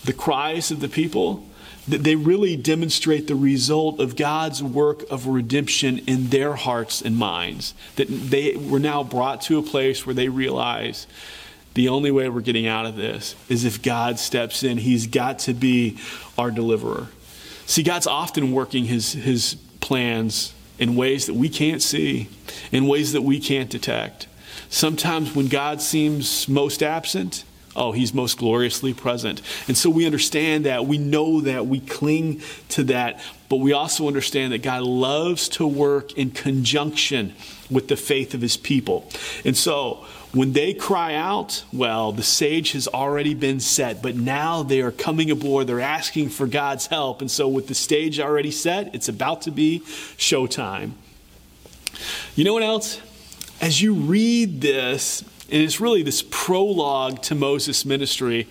the 0.05 0.13
cries 0.13 0.71
of 0.71 0.81
the 0.81 0.89
people, 0.89 1.47
they 1.89 2.15
really 2.15 2.55
demonstrate 2.55 3.27
the 3.27 3.37
result 3.37 3.99
of 4.01 4.17
God's 4.17 4.63
work 4.63 5.03
of 5.11 5.27
redemption 5.27 6.01
in 6.01 6.29
their 6.29 6.53
hearts 6.53 7.01
and 7.01 7.17
minds. 7.17 7.73
That 7.97 8.09
they 8.09 8.55
were 8.55 8.79
now 8.79 9.03
brought 9.03 9.41
to 9.43 9.59
a 9.59 9.63
place 9.63 10.05
where 10.05 10.15
they 10.15 10.29
realize 10.29 11.07
the 11.75 11.89
only 11.89 12.11
way 12.11 12.29
we're 12.29 12.41
getting 12.41 12.67
out 12.67 12.87
of 12.87 12.97
this 12.97 13.35
is 13.49 13.65
if 13.65 13.83
God 13.83 14.19
steps 14.19 14.63
in. 14.63 14.79
He's 14.79 15.07
got 15.07 15.39
to 15.41 15.55
be 15.55 15.99
our 16.37 16.51
deliverer. 16.51 17.09
See, 17.67 17.83
God's 17.83 18.07
often 18.07 18.53
working 18.53 18.87
his, 18.87 19.13
his 19.13 19.55
plans 19.81 20.55
in 20.79 20.97
ways 20.97 21.27
that 21.27 21.35
we 21.35 21.49
can't 21.49 21.83
see, 21.83 22.29
in 22.73 22.87
ways 22.87 23.13
that 23.13 23.23
we 23.23 23.39
can't 23.41 23.69
detect. 23.69 24.27
Sometimes 24.69 25.35
when 25.35 25.49
God 25.49 25.81
seems 25.81 26.49
most 26.49 26.83
absent, 26.83 27.45
oh, 27.77 27.93
he's 27.93 28.13
most 28.13 28.39
gloriously 28.39 28.95
present. 28.95 29.43
And 29.67 29.77
so 29.77 29.91
we 29.91 30.07
understand 30.07 30.65
that, 30.65 30.87
we 30.87 30.99
know 30.99 31.41
that, 31.43 31.67
we 31.67 31.81
cling 31.81 32.43
to 32.71 32.85
that, 32.85 33.21
but 33.49 33.57
we 33.57 33.73
also 33.73 34.07
understand 34.07 34.53
that 34.53 34.63
God 34.63 34.83
loves 34.83 35.49
to 35.51 35.67
work 35.67 36.13
in 36.13 36.31
conjunction 36.31 37.35
with 37.71 37.89
the 37.89 37.97
faith 37.97 38.35
of 38.35 38.41
his 38.41 38.57
people. 38.57 39.09
And 39.45 39.57
so 39.57 40.07
when 40.33 40.53
they 40.53 40.75
cry 40.75 41.15
out, 41.15 41.65
well, 41.73 42.13
the 42.13 42.23
sage 42.23 42.73
has 42.73 42.87
already 42.87 43.33
been 43.35 43.61
set, 43.61 44.03
but 44.03 44.15
now 44.15 44.63
they 44.63 44.83
are 44.83 44.91
coming 44.91 45.31
aboard. 45.31 45.67
They're 45.67 45.81
asking 45.81 46.29
for 46.29 46.47
God's 46.47 46.87
help. 46.87 47.23
And 47.23 47.31
so, 47.31 47.49
with 47.49 47.67
the 47.69 47.75
stage 47.75 48.21
already 48.21 48.51
set, 48.51 48.95
it's 48.95 49.09
about 49.09 49.43
to 49.43 49.51
be 49.51 49.81
showtime. 50.19 50.93
You 52.35 52.45
know 52.45 52.53
what 52.53 52.63
else? 52.63 53.01
As 53.61 53.81
you 53.81 53.95
read 53.95 54.61
this, 54.61 55.25
and 55.51 55.63
it's 55.63 55.81
really 55.81 56.03
this 56.03 56.23
prologue 56.23 57.23
to 57.23 57.35
Moses' 57.35 57.85
ministry, 57.85 58.47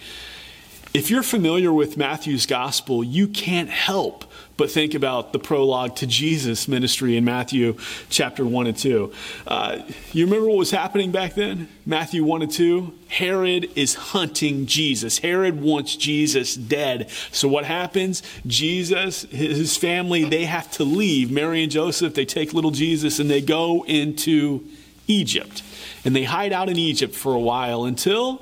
if 0.93 1.11
you're 1.11 1.23
familiar 1.23 1.71
with 1.71 1.95
Matthew's 1.97 2.45
gospel, 2.45 3.03
you 3.03 3.27
can't 3.27 3.69
help 3.69 4.25
but 4.57 4.71
think 4.71 4.95
about 4.95 5.31
the 5.31 5.37
prologue 5.37 5.95
to 5.97 6.07
Jesus' 6.07 6.67
ministry 6.67 7.15
in 7.15 7.23
Matthew 7.23 7.77
chapter 8.09 8.43
1 8.43 8.67
and 8.67 8.75
2. 8.75 9.13
Uh, 9.45 9.79
you 10.11 10.25
remember 10.25 10.47
what 10.47 10.57
was 10.57 10.71
happening 10.71 11.11
back 11.11 11.35
then? 11.35 11.69
Matthew 11.85 12.23
1 12.23 12.41
and 12.41 12.51
2? 12.51 12.91
Herod 13.09 13.69
is 13.75 13.93
hunting 13.93 14.65
Jesus. 14.65 15.19
Herod 15.19 15.61
wants 15.61 15.95
Jesus 15.95 16.55
dead. 16.55 17.11
So 17.31 17.47
what 17.47 17.65
happens? 17.65 18.23
Jesus, 18.47 19.21
his 19.23 19.77
family, 19.77 20.23
they 20.23 20.45
have 20.45 20.71
to 20.71 20.83
leave. 20.83 21.29
Mary 21.29 21.61
and 21.61 21.71
Joseph, 21.71 22.15
they 22.15 22.25
take 22.25 22.53
little 22.53 22.71
Jesus 22.71 23.19
and 23.19 23.29
they 23.29 23.41
go 23.41 23.85
into 23.85 24.67
Egypt. 25.07 25.61
And 26.05 26.15
they 26.15 26.23
hide 26.23 26.53
out 26.53 26.69
in 26.69 26.77
Egypt 26.77 27.15
for 27.15 27.33
a 27.33 27.39
while 27.39 27.85
until 27.85 28.41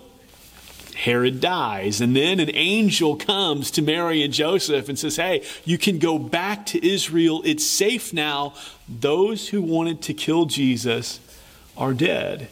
Herod 0.95 1.41
dies. 1.41 2.01
And 2.01 2.15
then 2.15 2.39
an 2.39 2.51
angel 2.53 3.15
comes 3.15 3.69
to 3.71 3.81
Mary 3.81 4.23
and 4.23 4.33
Joseph 4.33 4.89
and 4.89 4.97
says, 4.97 5.17
Hey, 5.17 5.43
you 5.65 5.77
can 5.77 5.99
go 5.99 6.17
back 6.17 6.65
to 6.67 6.87
Israel. 6.87 7.41
It's 7.45 7.65
safe 7.65 8.13
now. 8.13 8.53
Those 8.87 9.49
who 9.49 9.61
wanted 9.61 10.01
to 10.03 10.13
kill 10.13 10.45
Jesus 10.45 11.19
are 11.77 11.93
dead. 11.93 12.47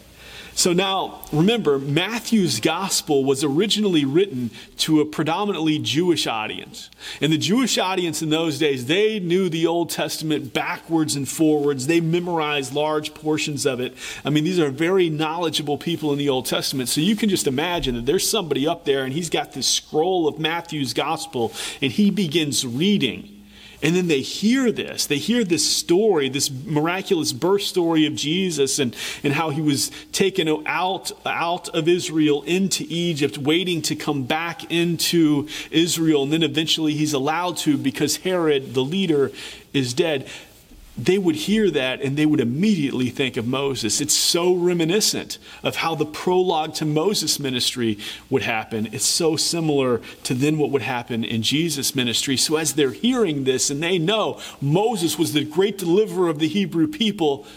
So 0.55 0.71
now, 0.71 1.21
remember, 1.31 1.79
Matthew's 1.79 2.59
gospel 2.59 3.23
was 3.23 3.43
originally 3.43 4.05
written 4.05 4.51
to 4.77 5.01
a 5.01 5.05
predominantly 5.05 5.79
Jewish 5.79 6.27
audience. 6.27 6.89
And 7.21 7.33
the 7.33 7.37
Jewish 7.37 7.77
audience 7.77 8.21
in 8.21 8.29
those 8.29 8.59
days, 8.59 8.85
they 8.85 9.19
knew 9.19 9.49
the 9.49 9.65
Old 9.65 9.89
Testament 9.89 10.53
backwards 10.53 11.15
and 11.15 11.27
forwards. 11.27 11.87
They 11.87 12.01
memorized 12.01 12.73
large 12.73 13.13
portions 13.13 13.65
of 13.65 13.79
it. 13.79 13.95
I 14.23 14.29
mean, 14.29 14.43
these 14.43 14.59
are 14.59 14.69
very 14.69 15.09
knowledgeable 15.09 15.77
people 15.77 16.11
in 16.11 16.19
the 16.19 16.29
Old 16.29 16.45
Testament. 16.45 16.89
So 16.89 17.01
you 17.01 17.15
can 17.15 17.29
just 17.29 17.47
imagine 17.47 17.95
that 17.95 18.05
there's 18.05 18.29
somebody 18.29 18.67
up 18.67 18.85
there 18.85 19.03
and 19.03 19.13
he's 19.13 19.29
got 19.29 19.53
this 19.53 19.67
scroll 19.67 20.27
of 20.27 20.39
Matthew's 20.39 20.93
gospel 20.93 21.51
and 21.81 21.91
he 21.91 22.11
begins 22.11 22.65
reading. 22.65 23.32
And 23.83 23.97
then 23.97 24.07
they 24.07 24.21
hear 24.21 24.71
this. 24.71 25.05
They 25.05 25.17
hear 25.17 25.43
this 25.43 25.69
story, 25.69 26.29
this 26.29 26.49
miraculous 26.49 27.33
birth 27.33 27.63
story 27.63 28.05
of 28.05 28.15
Jesus 28.15 28.79
and, 28.79 28.95
and 29.23 29.33
how 29.33 29.49
he 29.49 29.61
was 29.61 29.91
taken 30.13 30.47
out, 30.65 31.11
out 31.25 31.67
of 31.69 31.89
Israel 31.89 32.43
into 32.43 32.85
Egypt, 32.87 33.37
waiting 33.37 33.81
to 33.83 33.95
come 33.95 34.23
back 34.23 34.71
into 34.71 35.49
Israel. 35.69 36.23
And 36.23 36.31
then 36.31 36.43
eventually 36.43 36.93
he's 36.93 37.13
allowed 37.13 37.57
to 37.57 37.77
because 37.77 38.17
Herod, 38.17 38.73
the 38.73 38.83
leader, 38.83 39.31
is 39.73 39.93
dead 39.93 40.29
they 40.97 41.17
would 41.17 41.35
hear 41.35 41.71
that 41.71 42.01
and 42.01 42.15
they 42.15 42.25
would 42.25 42.39
immediately 42.39 43.09
think 43.09 43.35
of 43.35 43.47
Moses. 43.47 43.99
It's 43.99 44.13
so 44.13 44.53
reminiscent 44.53 45.39
of 45.63 45.77
how 45.77 45.95
the 45.95 46.05
prologue 46.05 46.75
to 46.75 46.85
Moses' 46.85 47.39
ministry 47.39 47.97
would 48.29 48.43
happen. 48.43 48.89
It's 48.91 49.05
so 49.05 49.35
similar 49.35 50.01
to 50.23 50.33
then 50.35 50.59
what 50.59 50.69
would 50.69 50.83
happen 50.83 51.23
in 51.23 51.41
Jesus' 51.41 51.95
ministry. 51.95 52.37
So, 52.37 52.57
as 52.57 52.73
they're 52.73 52.91
hearing 52.91 53.43
this 53.43 53.71
and 53.71 53.81
they 53.81 53.97
know 53.97 54.39
Moses 54.61 55.17
was 55.17 55.33
the 55.33 55.43
great 55.43 55.79
deliverer 55.79 56.29
of 56.29 56.37
the 56.37 56.47
Hebrew 56.47 56.87
people, 56.87 57.47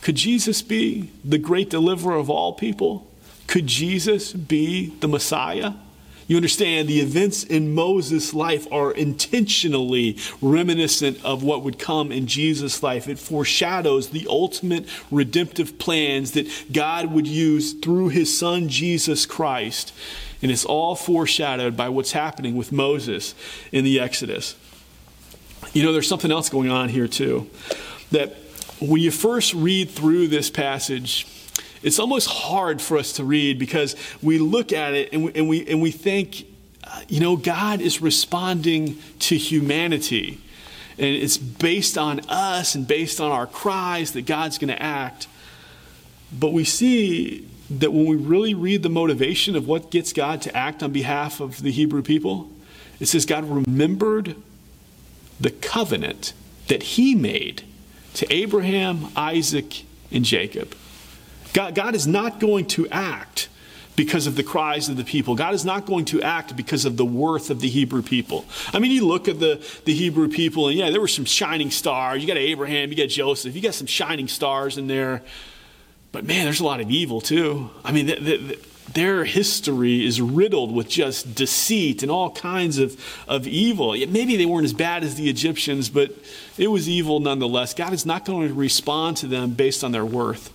could 0.00 0.16
Jesus 0.16 0.62
be 0.62 1.10
the 1.24 1.38
great 1.38 1.68
deliverer 1.68 2.16
of 2.16 2.30
all 2.30 2.54
people? 2.54 3.06
Could 3.46 3.66
Jesus 3.66 4.32
be 4.32 4.86
the 5.00 5.08
Messiah? 5.08 5.72
You 6.26 6.36
understand 6.36 6.88
the 6.88 7.00
events 7.00 7.44
in 7.44 7.74
Moses' 7.74 8.32
life 8.32 8.66
are 8.72 8.92
intentionally 8.92 10.16
reminiscent 10.40 11.22
of 11.24 11.42
what 11.42 11.62
would 11.62 11.78
come 11.78 12.12
in 12.12 12.26
Jesus' 12.26 12.82
life. 12.82 13.08
It 13.08 13.18
foreshadows 13.18 14.10
the 14.10 14.26
ultimate 14.28 14.88
redemptive 15.10 15.78
plans 15.78 16.32
that 16.32 16.48
God 16.72 17.12
would 17.12 17.26
use 17.26 17.72
through 17.72 18.08
his 18.08 18.36
son 18.36 18.68
Jesus 18.68 19.26
Christ. 19.26 19.92
And 20.40 20.50
it's 20.50 20.64
all 20.64 20.94
foreshadowed 20.94 21.76
by 21.76 21.88
what's 21.88 22.12
happening 22.12 22.56
with 22.56 22.72
Moses 22.72 23.34
in 23.70 23.84
the 23.84 24.00
Exodus. 24.00 24.56
You 25.72 25.82
know, 25.82 25.92
there's 25.92 26.08
something 26.08 26.32
else 26.32 26.48
going 26.48 26.70
on 26.70 26.88
here, 26.88 27.08
too. 27.08 27.48
That 28.10 28.36
when 28.82 29.00
you 29.00 29.10
first 29.10 29.54
read 29.54 29.90
through 29.90 30.28
this 30.28 30.50
passage, 30.50 31.26
it's 31.82 31.98
almost 31.98 32.28
hard 32.28 32.80
for 32.80 32.96
us 32.96 33.14
to 33.14 33.24
read 33.24 33.58
because 33.58 33.96
we 34.22 34.38
look 34.38 34.72
at 34.72 34.94
it 34.94 35.12
and 35.12 35.24
we, 35.24 35.32
and 35.34 35.48
we, 35.48 35.66
and 35.66 35.82
we 35.82 35.90
think, 35.90 36.46
uh, 36.84 37.02
you 37.08 37.20
know, 37.20 37.36
God 37.36 37.80
is 37.80 38.00
responding 38.00 38.98
to 39.20 39.36
humanity. 39.36 40.40
And 40.98 41.06
it's 41.06 41.38
based 41.38 41.96
on 41.96 42.20
us 42.28 42.74
and 42.74 42.86
based 42.86 43.20
on 43.20 43.32
our 43.32 43.46
cries 43.46 44.12
that 44.12 44.26
God's 44.26 44.58
going 44.58 44.68
to 44.68 44.82
act. 44.82 45.26
But 46.32 46.52
we 46.52 46.64
see 46.64 47.48
that 47.70 47.92
when 47.92 48.06
we 48.06 48.16
really 48.16 48.54
read 48.54 48.82
the 48.82 48.90
motivation 48.90 49.56
of 49.56 49.66
what 49.66 49.90
gets 49.90 50.12
God 50.12 50.42
to 50.42 50.56
act 50.56 50.82
on 50.82 50.92
behalf 50.92 51.40
of 51.40 51.62
the 51.62 51.70
Hebrew 51.70 52.02
people, 52.02 52.50
it 53.00 53.06
says 53.06 53.26
God 53.26 53.44
remembered 53.44 54.36
the 55.40 55.50
covenant 55.50 56.32
that 56.68 56.82
he 56.82 57.14
made 57.14 57.64
to 58.14 58.32
Abraham, 58.32 59.08
Isaac, 59.16 59.84
and 60.10 60.24
Jacob. 60.24 60.74
God, 61.52 61.74
God 61.74 61.94
is 61.94 62.06
not 62.06 62.40
going 62.40 62.66
to 62.66 62.88
act 62.88 63.48
because 63.94 64.26
of 64.26 64.36
the 64.36 64.42
cries 64.42 64.88
of 64.88 64.96
the 64.96 65.04
people. 65.04 65.34
God 65.34 65.54
is 65.54 65.64
not 65.64 65.84
going 65.84 66.06
to 66.06 66.22
act 66.22 66.56
because 66.56 66.84
of 66.84 66.96
the 66.96 67.04
worth 67.04 67.50
of 67.50 67.60
the 67.60 67.68
Hebrew 67.68 68.02
people. 68.02 68.44
I 68.72 68.78
mean, 68.78 68.90
you 68.90 69.06
look 69.06 69.28
at 69.28 69.38
the, 69.38 69.64
the 69.84 69.94
Hebrew 69.94 70.28
people, 70.28 70.68
and 70.68 70.78
yeah, 70.78 70.90
there 70.90 71.00
were 71.00 71.08
some 71.08 71.26
shining 71.26 71.70
stars. 71.70 72.22
You 72.22 72.28
got 72.28 72.38
Abraham, 72.38 72.90
you 72.90 72.96
got 72.96 73.08
Joseph, 73.08 73.54
you 73.54 73.60
got 73.60 73.74
some 73.74 73.86
shining 73.86 74.28
stars 74.28 74.78
in 74.78 74.86
there. 74.86 75.22
But 76.10 76.24
man, 76.24 76.44
there's 76.44 76.60
a 76.60 76.64
lot 76.64 76.80
of 76.80 76.90
evil 76.90 77.20
too. 77.20 77.70
I 77.84 77.92
mean, 77.92 78.06
the, 78.06 78.16
the, 78.16 78.58
their 78.94 79.24
history 79.24 80.04
is 80.04 80.20
riddled 80.20 80.74
with 80.74 80.88
just 80.88 81.34
deceit 81.34 82.02
and 82.02 82.10
all 82.10 82.30
kinds 82.30 82.78
of, 82.78 83.00
of 83.26 83.46
evil. 83.46 83.92
Maybe 83.92 84.36
they 84.36 84.46
weren't 84.46 84.64
as 84.64 84.72
bad 84.72 85.02
as 85.04 85.14
the 85.14 85.30
Egyptians, 85.30 85.88
but 85.88 86.14
it 86.58 86.68
was 86.68 86.88
evil 86.88 87.20
nonetheless. 87.20 87.74
God 87.74 87.92
is 87.92 88.04
not 88.04 88.24
going 88.24 88.48
to 88.48 88.54
respond 88.54 89.16
to 89.18 89.26
them 89.26 89.50
based 89.50 89.82
on 89.82 89.92
their 89.92 90.04
worth. 90.04 90.52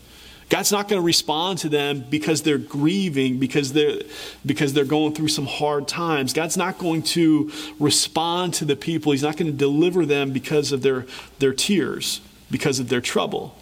God's 0.50 0.72
not 0.72 0.88
going 0.88 1.02
to 1.02 1.06
respond 1.06 1.60
to 1.60 1.70
them 1.70 2.06
because 2.10 2.44
they're 2.44 2.58
grieving, 2.58 3.38
because 3.38 3.74
they're, 3.74 4.02
because 4.46 4.74
they're 4.74 4.86
going 4.86 5.14
through 5.14 5.28
some 5.28 5.46
hard 5.46 5.90
times. 5.90 6.32
God's 6.32 6.56
not 6.56 6.78
going 6.78 7.04
to 7.04 7.52
respond 7.80 8.54
to 8.56 8.66
the 8.66 8.78
people. 8.78 9.12
He's 9.12 9.24
not 9.24 9.36
going 9.36 9.52
to 9.52 9.58
deliver 9.58 10.06
them 10.06 10.32
because 10.32 10.72
of 10.72 10.84
their, 10.84 11.06
their 11.40 11.54
tears, 11.54 12.22
because 12.50 12.80
of 12.80 12.88
their 12.88 13.02
trouble. 13.02 13.58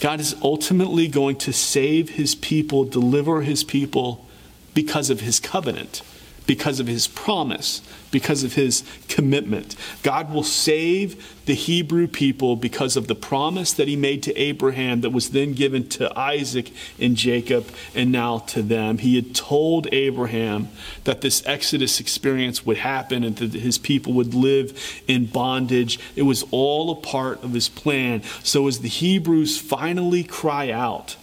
God 0.00 0.20
is 0.20 0.36
ultimately 0.42 1.08
going 1.08 1.36
to 1.36 1.52
save 1.52 2.10
his 2.10 2.34
people, 2.34 2.84
deliver 2.84 3.42
his 3.42 3.64
people 3.64 4.26
because 4.74 5.10
of 5.10 5.20
his 5.20 5.40
covenant 5.40 6.02
because 6.46 6.80
of 6.80 6.86
his 6.86 7.08
promise, 7.08 7.82
because 8.10 8.44
of 8.44 8.54
his 8.54 8.82
commitment. 9.08 9.76
God 10.02 10.32
will 10.32 10.42
save 10.42 11.34
the 11.46 11.54
Hebrew 11.54 12.06
people 12.06 12.56
because 12.56 12.96
of 12.96 13.06
the 13.06 13.14
promise 13.14 13.72
that 13.72 13.88
he 13.88 13.96
made 13.96 14.22
to 14.24 14.34
Abraham 14.34 15.00
that 15.02 15.10
was 15.10 15.30
then 15.30 15.52
given 15.52 15.88
to 15.90 16.16
Isaac 16.18 16.72
and 16.98 17.16
Jacob 17.16 17.68
and 17.94 18.10
now 18.10 18.38
to 18.38 18.62
them. 18.62 18.98
He 18.98 19.16
had 19.16 19.34
told 19.34 19.86
Abraham 19.92 20.68
that 21.04 21.20
this 21.20 21.46
Exodus 21.46 22.00
experience 22.00 22.66
would 22.66 22.78
happen 22.78 23.22
and 23.22 23.36
that 23.36 23.52
his 23.52 23.78
people 23.78 24.12
would 24.14 24.34
live 24.34 25.02
in 25.06 25.26
bondage. 25.26 26.00
It 26.16 26.22
was 26.22 26.44
all 26.50 26.90
a 26.90 26.96
part 26.96 27.42
of 27.44 27.52
his 27.52 27.68
plan. 27.68 28.22
So 28.42 28.66
as 28.66 28.80
the 28.80 28.88
Hebrews 28.88 29.58
finally 29.58 30.24
cry 30.24 30.70
out, 30.70 31.16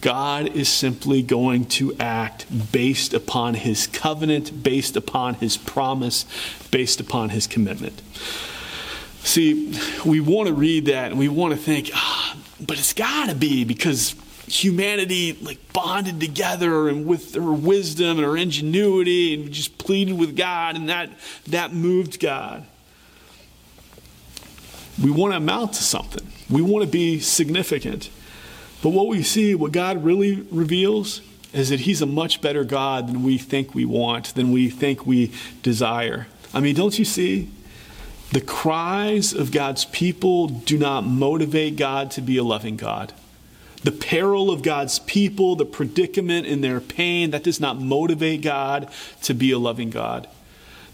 God 0.00 0.56
is 0.56 0.68
simply 0.68 1.22
going 1.22 1.66
to 1.66 1.94
act 1.98 2.46
based 2.72 3.12
upon 3.12 3.54
his 3.54 3.86
covenant, 3.86 4.62
based 4.62 4.96
upon 4.96 5.34
his 5.34 5.56
promise, 5.56 6.24
based 6.70 7.00
upon 7.00 7.30
his 7.30 7.46
commitment. 7.46 8.00
See, 9.22 9.78
we 10.04 10.20
want 10.20 10.48
to 10.48 10.54
read 10.54 10.86
that 10.86 11.10
and 11.10 11.18
we 11.18 11.28
want 11.28 11.52
to 11.52 11.60
think, 11.60 11.90
ah, 11.94 12.36
but 12.60 12.78
it's 12.78 12.94
got 12.94 13.28
to 13.28 13.34
be 13.34 13.64
because 13.64 14.14
humanity 14.46 15.34
like 15.42 15.72
bonded 15.72 16.18
together 16.18 16.88
and 16.88 17.06
with 17.06 17.34
her 17.34 17.52
wisdom 17.52 18.18
and 18.18 18.26
her 18.26 18.36
ingenuity 18.36 19.34
and 19.34 19.52
just 19.52 19.78
pleaded 19.78 20.18
with 20.18 20.36
God 20.36 20.74
and 20.74 20.88
that 20.88 21.10
that 21.48 21.72
moved 21.72 22.18
God. 22.18 22.66
We 25.02 25.10
want 25.10 25.32
to 25.32 25.36
amount 25.36 25.74
to 25.74 25.82
something. 25.82 26.26
We 26.48 26.62
want 26.62 26.84
to 26.84 26.90
be 26.90 27.20
significant. 27.20 28.10
But 28.82 28.90
what 28.90 29.08
we 29.08 29.22
see, 29.22 29.54
what 29.54 29.72
God 29.72 30.04
really 30.04 30.46
reveals, 30.50 31.20
is 31.52 31.68
that 31.70 31.80
He's 31.80 32.00
a 32.00 32.06
much 32.06 32.40
better 32.40 32.64
God 32.64 33.08
than 33.08 33.22
we 33.22 33.36
think 33.38 33.74
we 33.74 33.84
want, 33.84 34.34
than 34.34 34.52
we 34.52 34.70
think 34.70 35.06
we 35.06 35.32
desire. 35.62 36.26
I 36.54 36.60
mean, 36.60 36.74
don't 36.74 36.98
you 36.98 37.04
see? 37.04 37.50
The 38.32 38.40
cries 38.40 39.32
of 39.32 39.50
God's 39.50 39.84
people 39.86 40.46
do 40.46 40.78
not 40.78 41.04
motivate 41.04 41.76
God 41.76 42.12
to 42.12 42.20
be 42.20 42.36
a 42.36 42.44
loving 42.44 42.76
God. 42.76 43.12
The 43.82 43.92
peril 43.92 44.50
of 44.50 44.62
God's 44.62 44.98
people, 45.00 45.56
the 45.56 45.64
predicament 45.64 46.46
in 46.46 46.60
their 46.60 46.80
pain, 46.80 47.30
that 47.30 47.42
does 47.42 47.60
not 47.60 47.80
motivate 47.80 48.42
God 48.42 48.88
to 49.22 49.34
be 49.34 49.50
a 49.50 49.58
loving 49.58 49.90
God. 49.90 50.28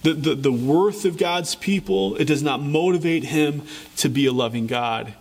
The, 0.02 0.14
the, 0.14 0.34
the 0.34 0.52
worth 0.52 1.04
of 1.04 1.18
God's 1.18 1.56
people, 1.56 2.16
it 2.16 2.26
does 2.26 2.42
not 2.42 2.62
motivate 2.62 3.24
him 3.24 3.62
to 3.96 4.08
be 4.08 4.24
a 4.26 4.32
loving 4.32 4.66
God. 4.66 5.14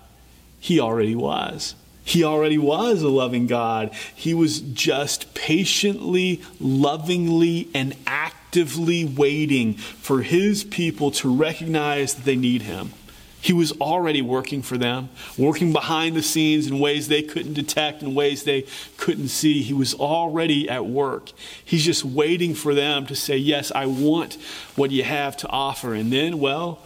He 0.60 0.80
already 0.80 1.16
was. 1.16 1.76
He 2.06 2.24
already 2.24 2.60
was 2.60 3.02
a 3.02 3.10
loving 3.10 3.48
God. 3.48 3.92
He 4.14 4.36
was 4.36 4.62
just 4.62 5.34
patiently, 5.34 6.44
lovingly, 6.60 7.68
and 7.74 7.96
actively 8.06 9.04
waiting 9.04 9.74
for 9.74 10.22
his 10.22 10.64
people 10.64 11.10
to 11.12 11.36
recognize 11.36 12.14
that 12.14 12.24
they 12.24 12.36
need 12.36 12.62
him. 12.62 12.94
He 13.42 13.54
was 13.54 13.72
already 13.74 14.22
working 14.22 14.62
for 14.62 14.78
them, 14.78 15.10
working 15.36 15.74
behind 15.74 16.16
the 16.16 16.22
scenes 16.22 16.68
in 16.68 16.80
ways 16.80 17.08
they 17.08 17.24
couldn't 17.24 17.54
detect, 17.54 18.04
in 18.04 18.14
ways 18.14 18.44
they 18.44 18.66
couldn't 18.98 19.30
see. 19.30 19.64
He 19.64 19.74
was 19.74 19.96
already 19.96 20.70
at 20.70 20.86
work. 20.86 21.32
He's 21.64 21.84
just 21.84 22.06
waiting 22.06 22.54
for 22.54 22.76
them 22.76 23.08
to 23.08 23.16
say, 23.16 23.38
Yes, 23.38 23.72
I 23.74 23.88
want 23.88 24.38
what 24.76 24.92
you 24.92 25.04
have 25.04 25.38
to 25.38 25.48
offer. 25.48 25.96
And 25.96 26.14
then, 26.14 26.40
well, 26.40 26.84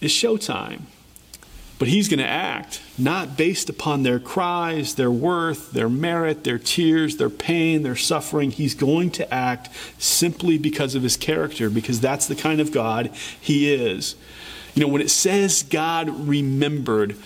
it's 0.00 0.12
showtime. 0.12 0.82
But 1.78 1.88
he's 1.88 2.08
going 2.08 2.18
to 2.18 2.26
act 2.26 2.80
not 2.98 3.36
based 3.36 3.68
upon 3.68 4.02
their 4.02 4.18
cries, 4.18 4.96
their 4.96 5.10
worth, 5.10 5.70
their 5.70 5.88
merit, 5.88 6.42
their 6.42 6.58
tears, 6.58 7.18
their 7.18 7.30
pain, 7.30 7.82
their 7.82 7.94
suffering. 7.94 8.50
He's 8.50 8.74
going 8.74 9.10
to 9.12 9.32
act 9.32 9.68
simply 9.98 10.58
because 10.58 10.96
of 10.96 11.04
his 11.04 11.16
character, 11.16 11.70
because 11.70 12.00
that's 12.00 12.26
the 12.26 12.34
kind 12.34 12.60
of 12.60 12.72
God 12.72 13.10
he 13.40 13.72
is. 13.72 14.16
You 14.74 14.84
know, 14.84 14.92
when 14.92 15.02
it 15.02 15.10
says 15.10 15.62
God 15.62 16.08
remembered, 16.28 17.16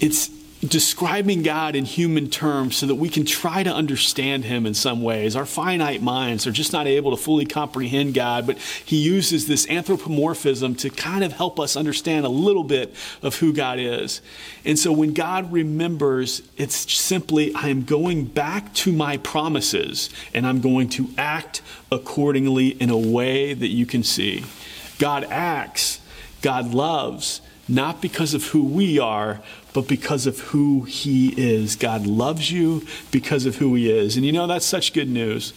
it's 0.00 0.30
describing 0.66 1.42
God 1.42 1.74
in 1.74 1.84
human 1.84 2.30
terms 2.30 2.76
so 2.76 2.86
that 2.86 2.94
we 2.94 3.08
can 3.08 3.24
try 3.24 3.64
to 3.64 3.70
understand 3.70 4.44
Him 4.44 4.64
in 4.64 4.74
some 4.74 5.02
ways. 5.02 5.34
Our 5.34 5.44
finite 5.44 6.02
minds 6.02 6.46
are 6.46 6.52
just 6.52 6.72
not 6.72 6.86
able 6.86 7.10
to 7.10 7.16
fully 7.16 7.46
comprehend 7.46 8.14
God, 8.14 8.46
but 8.46 8.58
He 8.58 8.96
uses 8.96 9.48
this 9.48 9.68
anthropomorphism 9.68 10.76
to 10.76 10.90
kind 10.90 11.24
of 11.24 11.32
help 11.32 11.58
us 11.58 11.76
understand 11.76 12.24
a 12.24 12.28
little 12.28 12.62
bit 12.62 12.94
of 13.22 13.36
who 13.36 13.52
God 13.52 13.80
is. 13.80 14.20
And 14.64 14.78
so 14.78 14.92
when 14.92 15.14
God 15.14 15.52
remembers, 15.52 16.42
it's 16.56 16.92
simply, 16.92 17.52
I 17.54 17.68
am 17.68 17.82
going 17.82 18.26
back 18.26 18.72
to 18.74 18.92
my 18.92 19.16
promises 19.16 20.10
and 20.32 20.46
I'm 20.46 20.60
going 20.60 20.88
to 20.90 21.08
act 21.18 21.60
accordingly 21.90 22.68
in 22.68 22.88
a 22.88 22.96
way 22.96 23.52
that 23.52 23.68
you 23.68 23.84
can 23.84 24.04
see. 24.04 24.44
God 25.00 25.24
acts, 25.24 26.00
God 26.40 26.72
loves, 26.72 27.40
not 27.68 28.00
because 28.00 28.34
of 28.34 28.46
who 28.48 28.64
we 28.64 28.98
are, 28.98 29.40
but 29.72 29.88
because 29.88 30.26
of 30.26 30.38
who 30.38 30.82
He 30.82 31.28
is. 31.30 31.76
God 31.76 32.06
loves 32.06 32.50
you 32.50 32.84
because 33.10 33.46
of 33.46 33.56
who 33.56 33.74
He 33.74 33.90
is. 33.90 34.16
And 34.16 34.26
you 34.26 34.32
know, 34.32 34.46
that's 34.46 34.66
such 34.66 34.92
good 34.92 35.08
news. 35.08 35.52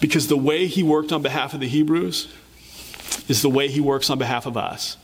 Because 0.00 0.28
the 0.28 0.36
way 0.36 0.66
He 0.66 0.82
worked 0.82 1.12
on 1.12 1.22
behalf 1.22 1.54
of 1.54 1.60
the 1.60 1.68
Hebrews 1.68 2.28
is 3.28 3.42
the 3.42 3.50
way 3.50 3.68
He 3.68 3.80
works 3.80 4.10
on 4.10 4.18
behalf 4.18 4.46
of 4.46 4.56
us. 4.56 4.96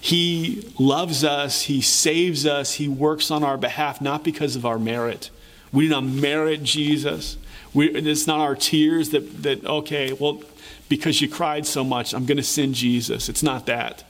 He 0.00 0.70
loves 0.78 1.24
us, 1.24 1.62
He 1.62 1.80
saves 1.80 2.46
us, 2.46 2.74
He 2.74 2.88
works 2.88 3.30
on 3.30 3.42
our 3.42 3.56
behalf, 3.56 4.00
not 4.00 4.22
because 4.22 4.54
of 4.54 4.64
our 4.64 4.78
merit. 4.78 5.30
We 5.72 5.84
do 5.84 5.90
not 5.90 6.04
merit 6.04 6.62
Jesus. 6.62 7.36
We, 7.74 7.90
it's 7.90 8.26
not 8.26 8.40
our 8.40 8.54
tears 8.54 9.10
that, 9.10 9.42
that, 9.42 9.64
okay, 9.64 10.12
well, 10.12 10.42
because 10.88 11.20
you 11.20 11.28
cried 11.28 11.66
so 11.66 11.84
much, 11.84 12.14
I'm 12.14 12.24
going 12.24 12.38
to 12.38 12.42
send 12.42 12.74
Jesus. 12.74 13.28
It's 13.28 13.42
not 13.42 13.66
that. 13.66 14.04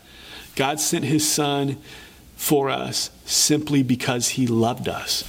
God 0.54 0.78
sent 0.78 1.04
His 1.04 1.28
Son 1.28 1.76
for 2.38 2.70
us 2.70 3.10
simply 3.26 3.82
because 3.82 4.28
he 4.30 4.46
loved 4.46 4.88
us. 4.88 5.24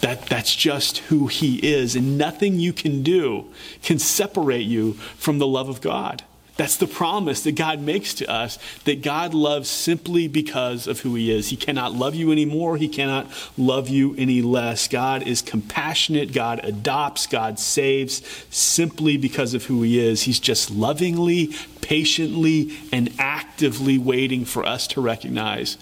That, 0.00 0.22
that's 0.26 0.56
just 0.56 0.98
who 0.98 1.26
he 1.26 1.56
is. 1.58 1.94
And 1.94 2.16
nothing 2.16 2.58
you 2.58 2.72
can 2.72 3.02
do 3.02 3.44
can 3.82 3.98
separate 3.98 4.66
you 4.66 4.94
from 4.94 5.38
the 5.38 5.46
love 5.46 5.68
of 5.68 5.82
God. 5.82 6.24
That's 6.56 6.78
the 6.78 6.86
promise 6.86 7.42
that 7.42 7.52
God 7.52 7.80
makes 7.80 8.14
to 8.14 8.30
us 8.30 8.58
that 8.84 9.02
God 9.02 9.34
loves 9.34 9.68
simply 9.68 10.26
because 10.26 10.86
of 10.86 11.00
who 11.00 11.14
He 11.14 11.30
is. 11.30 11.48
He 11.48 11.56
cannot 11.56 11.92
love 11.92 12.14
you 12.14 12.32
anymore. 12.32 12.78
He 12.78 12.88
cannot 12.88 13.26
love 13.58 13.90
you 13.90 14.14
any 14.16 14.40
less. 14.40 14.88
God 14.88 15.22
is 15.22 15.42
compassionate. 15.42 16.32
God 16.32 16.60
adopts. 16.64 17.26
God 17.26 17.58
saves 17.58 18.22
simply 18.48 19.18
because 19.18 19.52
of 19.52 19.66
who 19.66 19.82
He 19.82 20.00
is. 20.00 20.22
He's 20.22 20.40
just 20.40 20.70
lovingly, 20.70 21.54
patiently, 21.82 22.78
and 22.90 23.12
actively 23.18 23.98
waiting 23.98 24.46
for 24.46 24.64
us 24.64 24.86
to 24.88 25.02
recognize 25.02 25.76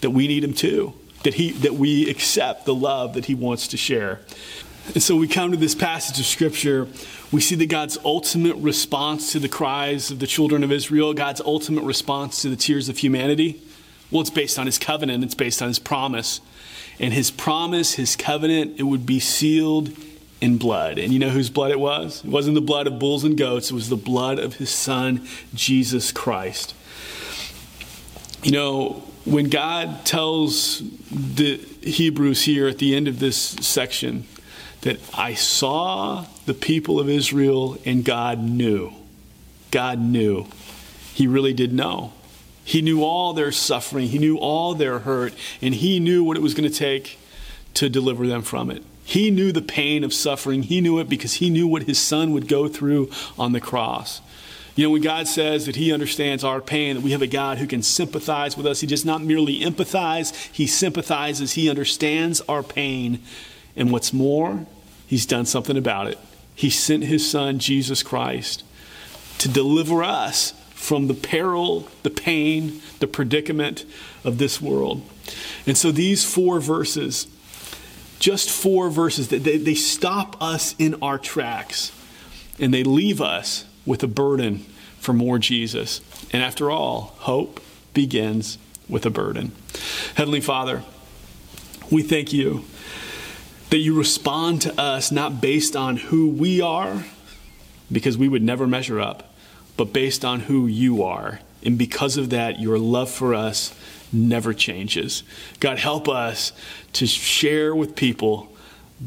that 0.00 0.10
we 0.10 0.28
need 0.28 0.44
him 0.44 0.52
too, 0.52 0.94
that, 1.24 1.34
he, 1.34 1.52
that 1.52 1.74
we 1.74 2.08
accept 2.10 2.64
the 2.64 2.74
love 2.74 3.14
that 3.14 3.26
he 3.26 3.34
wants 3.34 3.68
to 3.68 3.76
share. 3.76 4.20
And 4.94 5.02
so 5.02 5.16
we 5.16 5.28
come 5.28 5.50
to 5.50 5.56
this 5.56 5.74
passage 5.74 6.18
of 6.18 6.24
Scripture. 6.24 6.88
We 7.30 7.40
see 7.40 7.54
that 7.56 7.66
God's 7.66 7.98
ultimate 8.04 8.56
response 8.56 9.32
to 9.32 9.38
the 9.38 9.48
cries 9.48 10.10
of 10.10 10.18
the 10.18 10.26
children 10.26 10.64
of 10.64 10.72
Israel, 10.72 11.12
God's 11.12 11.42
ultimate 11.42 11.84
response 11.84 12.40
to 12.42 12.48
the 12.48 12.56
tears 12.56 12.88
of 12.88 12.98
humanity, 12.98 13.60
well, 14.10 14.22
it's 14.22 14.30
based 14.30 14.58
on 14.58 14.66
his 14.66 14.78
covenant, 14.78 15.22
it's 15.22 15.34
based 15.34 15.60
on 15.60 15.68
his 15.68 15.78
promise. 15.78 16.40
And 16.98 17.12
his 17.12 17.30
promise, 17.30 17.94
his 17.94 18.16
covenant, 18.16 18.78
it 18.78 18.84
would 18.84 19.04
be 19.04 19.20
sealed 19.20 19.90
in 20.40 20.56
blood. 20.56 20.98
And 20.98 21.12
you 21.12 21.18
know 21.18 21.30
whose 21.30 21.50
blood 21.50 21.70
it 21.70 21.80
was? 21.80 22.24
It 22.24 22.30
wasn't 22.30 22.54
the 22.54 22.60
blood 22.60 22.86
of 22.86 22.98
bulls 22.98 23.24
and 23.24 23.36
goats, 23.36 23.70
it 23.70 23.74
was 23.74 23.88
the 23.88 23.96
blood 23.96 24.38
of 24.38 24.56
his 24.56 24.70
son, 24.70 25.26
Jesus 25.54 26.10
Christ. 26.10 26.74
You 28.42 28.52
know, 28.52 29.04
when 29.28 29.50
God 29.50 30.04
tells 30.06 30.82
the 31.10 31.56
Hebrews 31.82 32.42
here 32.42 32.66
at 32.66 32.78
the 32.78 32.94
end 32.94 33.08
of 33.08 33.18
this 33.18 33.36
section 33.36 34.26
that 34.82 34.98
I 35.12 35.34
saw 35.34 36.26
the 36.46 36.54
people 36.54 36.98
of 36.98 37.08
Israel 37.08 37.76
and 37.84 38.04
God 38.04 38.40
knew, 38.40 38.92
God 39.70 40.00
knew. 40.00 40.46
He 41.12 41.26
really 41.26 41.52
did 41.52 41.72
know. 41.72 42.12
He 42.64 42.80
knew 42.80 43.02
all 43.02 43.32
their 43.32 43.52
suffering, 43.52 44.08
He 44.08 44.18
knew 44.18 44.38
all 44.38 44.74
their 44.74 45.00
hurt, 45.00 45.34
and 45.60 45.74
He 45.74 46.00
knew 46.00 46.22
what 46.22 46.36
it 46.36 46.42
was 46.42 46.54
going 46.54 46.70
to 46.70 46.74
take 46.74 47.18
to 47.74 47.88
deliver 47.88 48.26
them 48.26 48.42
from 48.42 48.70
it. 48.70 48.84
He 49.04 49.30
knew 49.30 49.52
the 49.52 49.62
pain 49.62 50.04
of 50.04 50.12
suffering. 50.12 50.64
He 50.64 50.80
knew 50.82 50.98
it 50.98 51.08
because 51.08 51.34
He 51.34 51.48
knew 51.48 51.66
what 51.66 51.84
His 51.84 51.98
Son 51.98 52.32
would 52.32 52.46
go 52.46 52.68
through 52.68 53.10
on 53.38 53.52
the 53.52 53.60
cross. 53.60 54.20
You 54.78 54.84
know, 54.84 54.90
when 54.90 55.02
God 55.02 55.26
says 55.26 55.66
that 55.66 55.74
He 55.74 55.92
understands 55.92 56.44
our 56.44 56.60
pain, 56.60 56.94
that 56.94 57.02
we 57.02 57.10
have 57.10 57.20
a 57.20 57.26
God 57.26 57.58
who 57.58 57.66
can 57.66 57.82
sympathize 57.82 58.56
with 58.56 58.64
us, 58.64 58.80
He 58.80 58.86
does 58.86 59.04
not 59.04 59.20
merely 59.20 59.58
empathize, 59.58 60.32
He 60.52 60.68
sympathizes, 60.68 61.54
He 61.54 61.68
understands 61.68 62.40
our 62.42 62.62
pain. 62.62 63.20
And 63.74 63.90
what's 63.90 64.12
more, 64.12 64.66
He's 65.08 65.26
done 65.26 65.46
something 65.46 65.76
about 65.76 66.06
it. 66.06 66.16
He 66.54 66.70
sent 66.70 67.02
His 67.02 67.28
Son, 67.28 67.58
Jesus 67.58 68.04
Christ, 68.04 68.62
to 69.38 69.48
deliver 69.48 70.04
us 70.04 70.52
from 70.70 71.08
the 71.08 71.14
peril, 71.14 71.88
the 72.04 72.10
pain, 72.10 72.80
the 73.00 73.08
predicament 73.08 73.84
of 74.22 74.38
this 74.38 74.62
world. 74.62 75.02
And 75.66 75.76
so 75.76 75.90
these 75.90 76.24
four 76.24 76.60
verses, 76.60 77.26
just 78.20 78.48
four 78.48 78.90
verses, 78.90 79.26
they, 79.26 79.38
they 79.38 79.74
stop 79.74 80.40
us 80.40 80.76
in 80.78 81.02
our 81.02 81.18
tracks 81.18 81.90
and 82.60 82.72
they 82.72 82.84
leave 82.84 83.20
us 83.20 83.64
with 83.88 84.02
a 84.02 84.06
burden 84.06 84.58
for 85.00 85.12
more 85.12 85.38
Jesus. 85.38 86.02
And 86.32 86.42
after 86.42 86.70
all, 86.70 87.14
hope 87.20 87.60
begins 87.94 88.58
with 88.88 89.06
a 89.06 89.10
burden. 89.10 89.52
Heavenly 90.14 90.40
Father, 90.42 90.84
we 91.90 92.02
thank 92.02 92.32
you 92.32 92.64
that 93.70 93.78
you 93.78 93.98
respond 93.98 94.62
to 94.62 94.80
us 94.80 95.10
not 95.10 95.40
based 95.40 95.74
on 95.74 95.96
who 95.96 96.28
we 96.28 96.60
are, 96.60 97.04
because 97.90 98.18
we 98.18 98.28
would 98.28 98.42
never 98.42 98.66
measure 98.66 99.00
up, 99.00 99.34
but 99.78 99.92
based 99.92 100.24
on 100.24 100.40
who 100.40 100.66
you 100.66 101.02
are. 101.02 101.40
And 101.62 101.78
because 101.78 102.18
of 102.18 102.30
that, 102.30 102.60
your 102.60 102.78
love 102.78 103.10
for 103.10 103.34
us 103.34 103.74
never 104.12 104.52
changes. 104.52 105.22
God, 105.60 105.78
help 105.78 106.08
us 106.08 106.52
to 106.94 107.06
share 107.06 107.74
with 107.74 107.96
people 107.96 108.52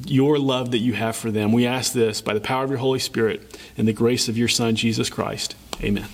your 0.06 0.40
love 0.40 0.72
that 0.72 0.80
you 0.80 0.94
have 0.94 1.16
for 1.16 1.32
them. 1.32 1.52
We 1.52 1.66
ask 1.66 1.94
this 1.94 2.22
by 2.22 2.34
the 2.34 2.42
power 2.42 2.64
of 2.64 2.70
your 2.70 2.80
Holy 2.80 3.00
Spirit 3.00 3.60
and 3.78 3.88
the 3.88 3.94
grace 3.94 4.30
of 4.30 4.38
your 4.38 4.48
Son, 4.48 4.76
Jesus 4.76 5.10
Christ. 5.10 5.56
Amen. 5.82 6.08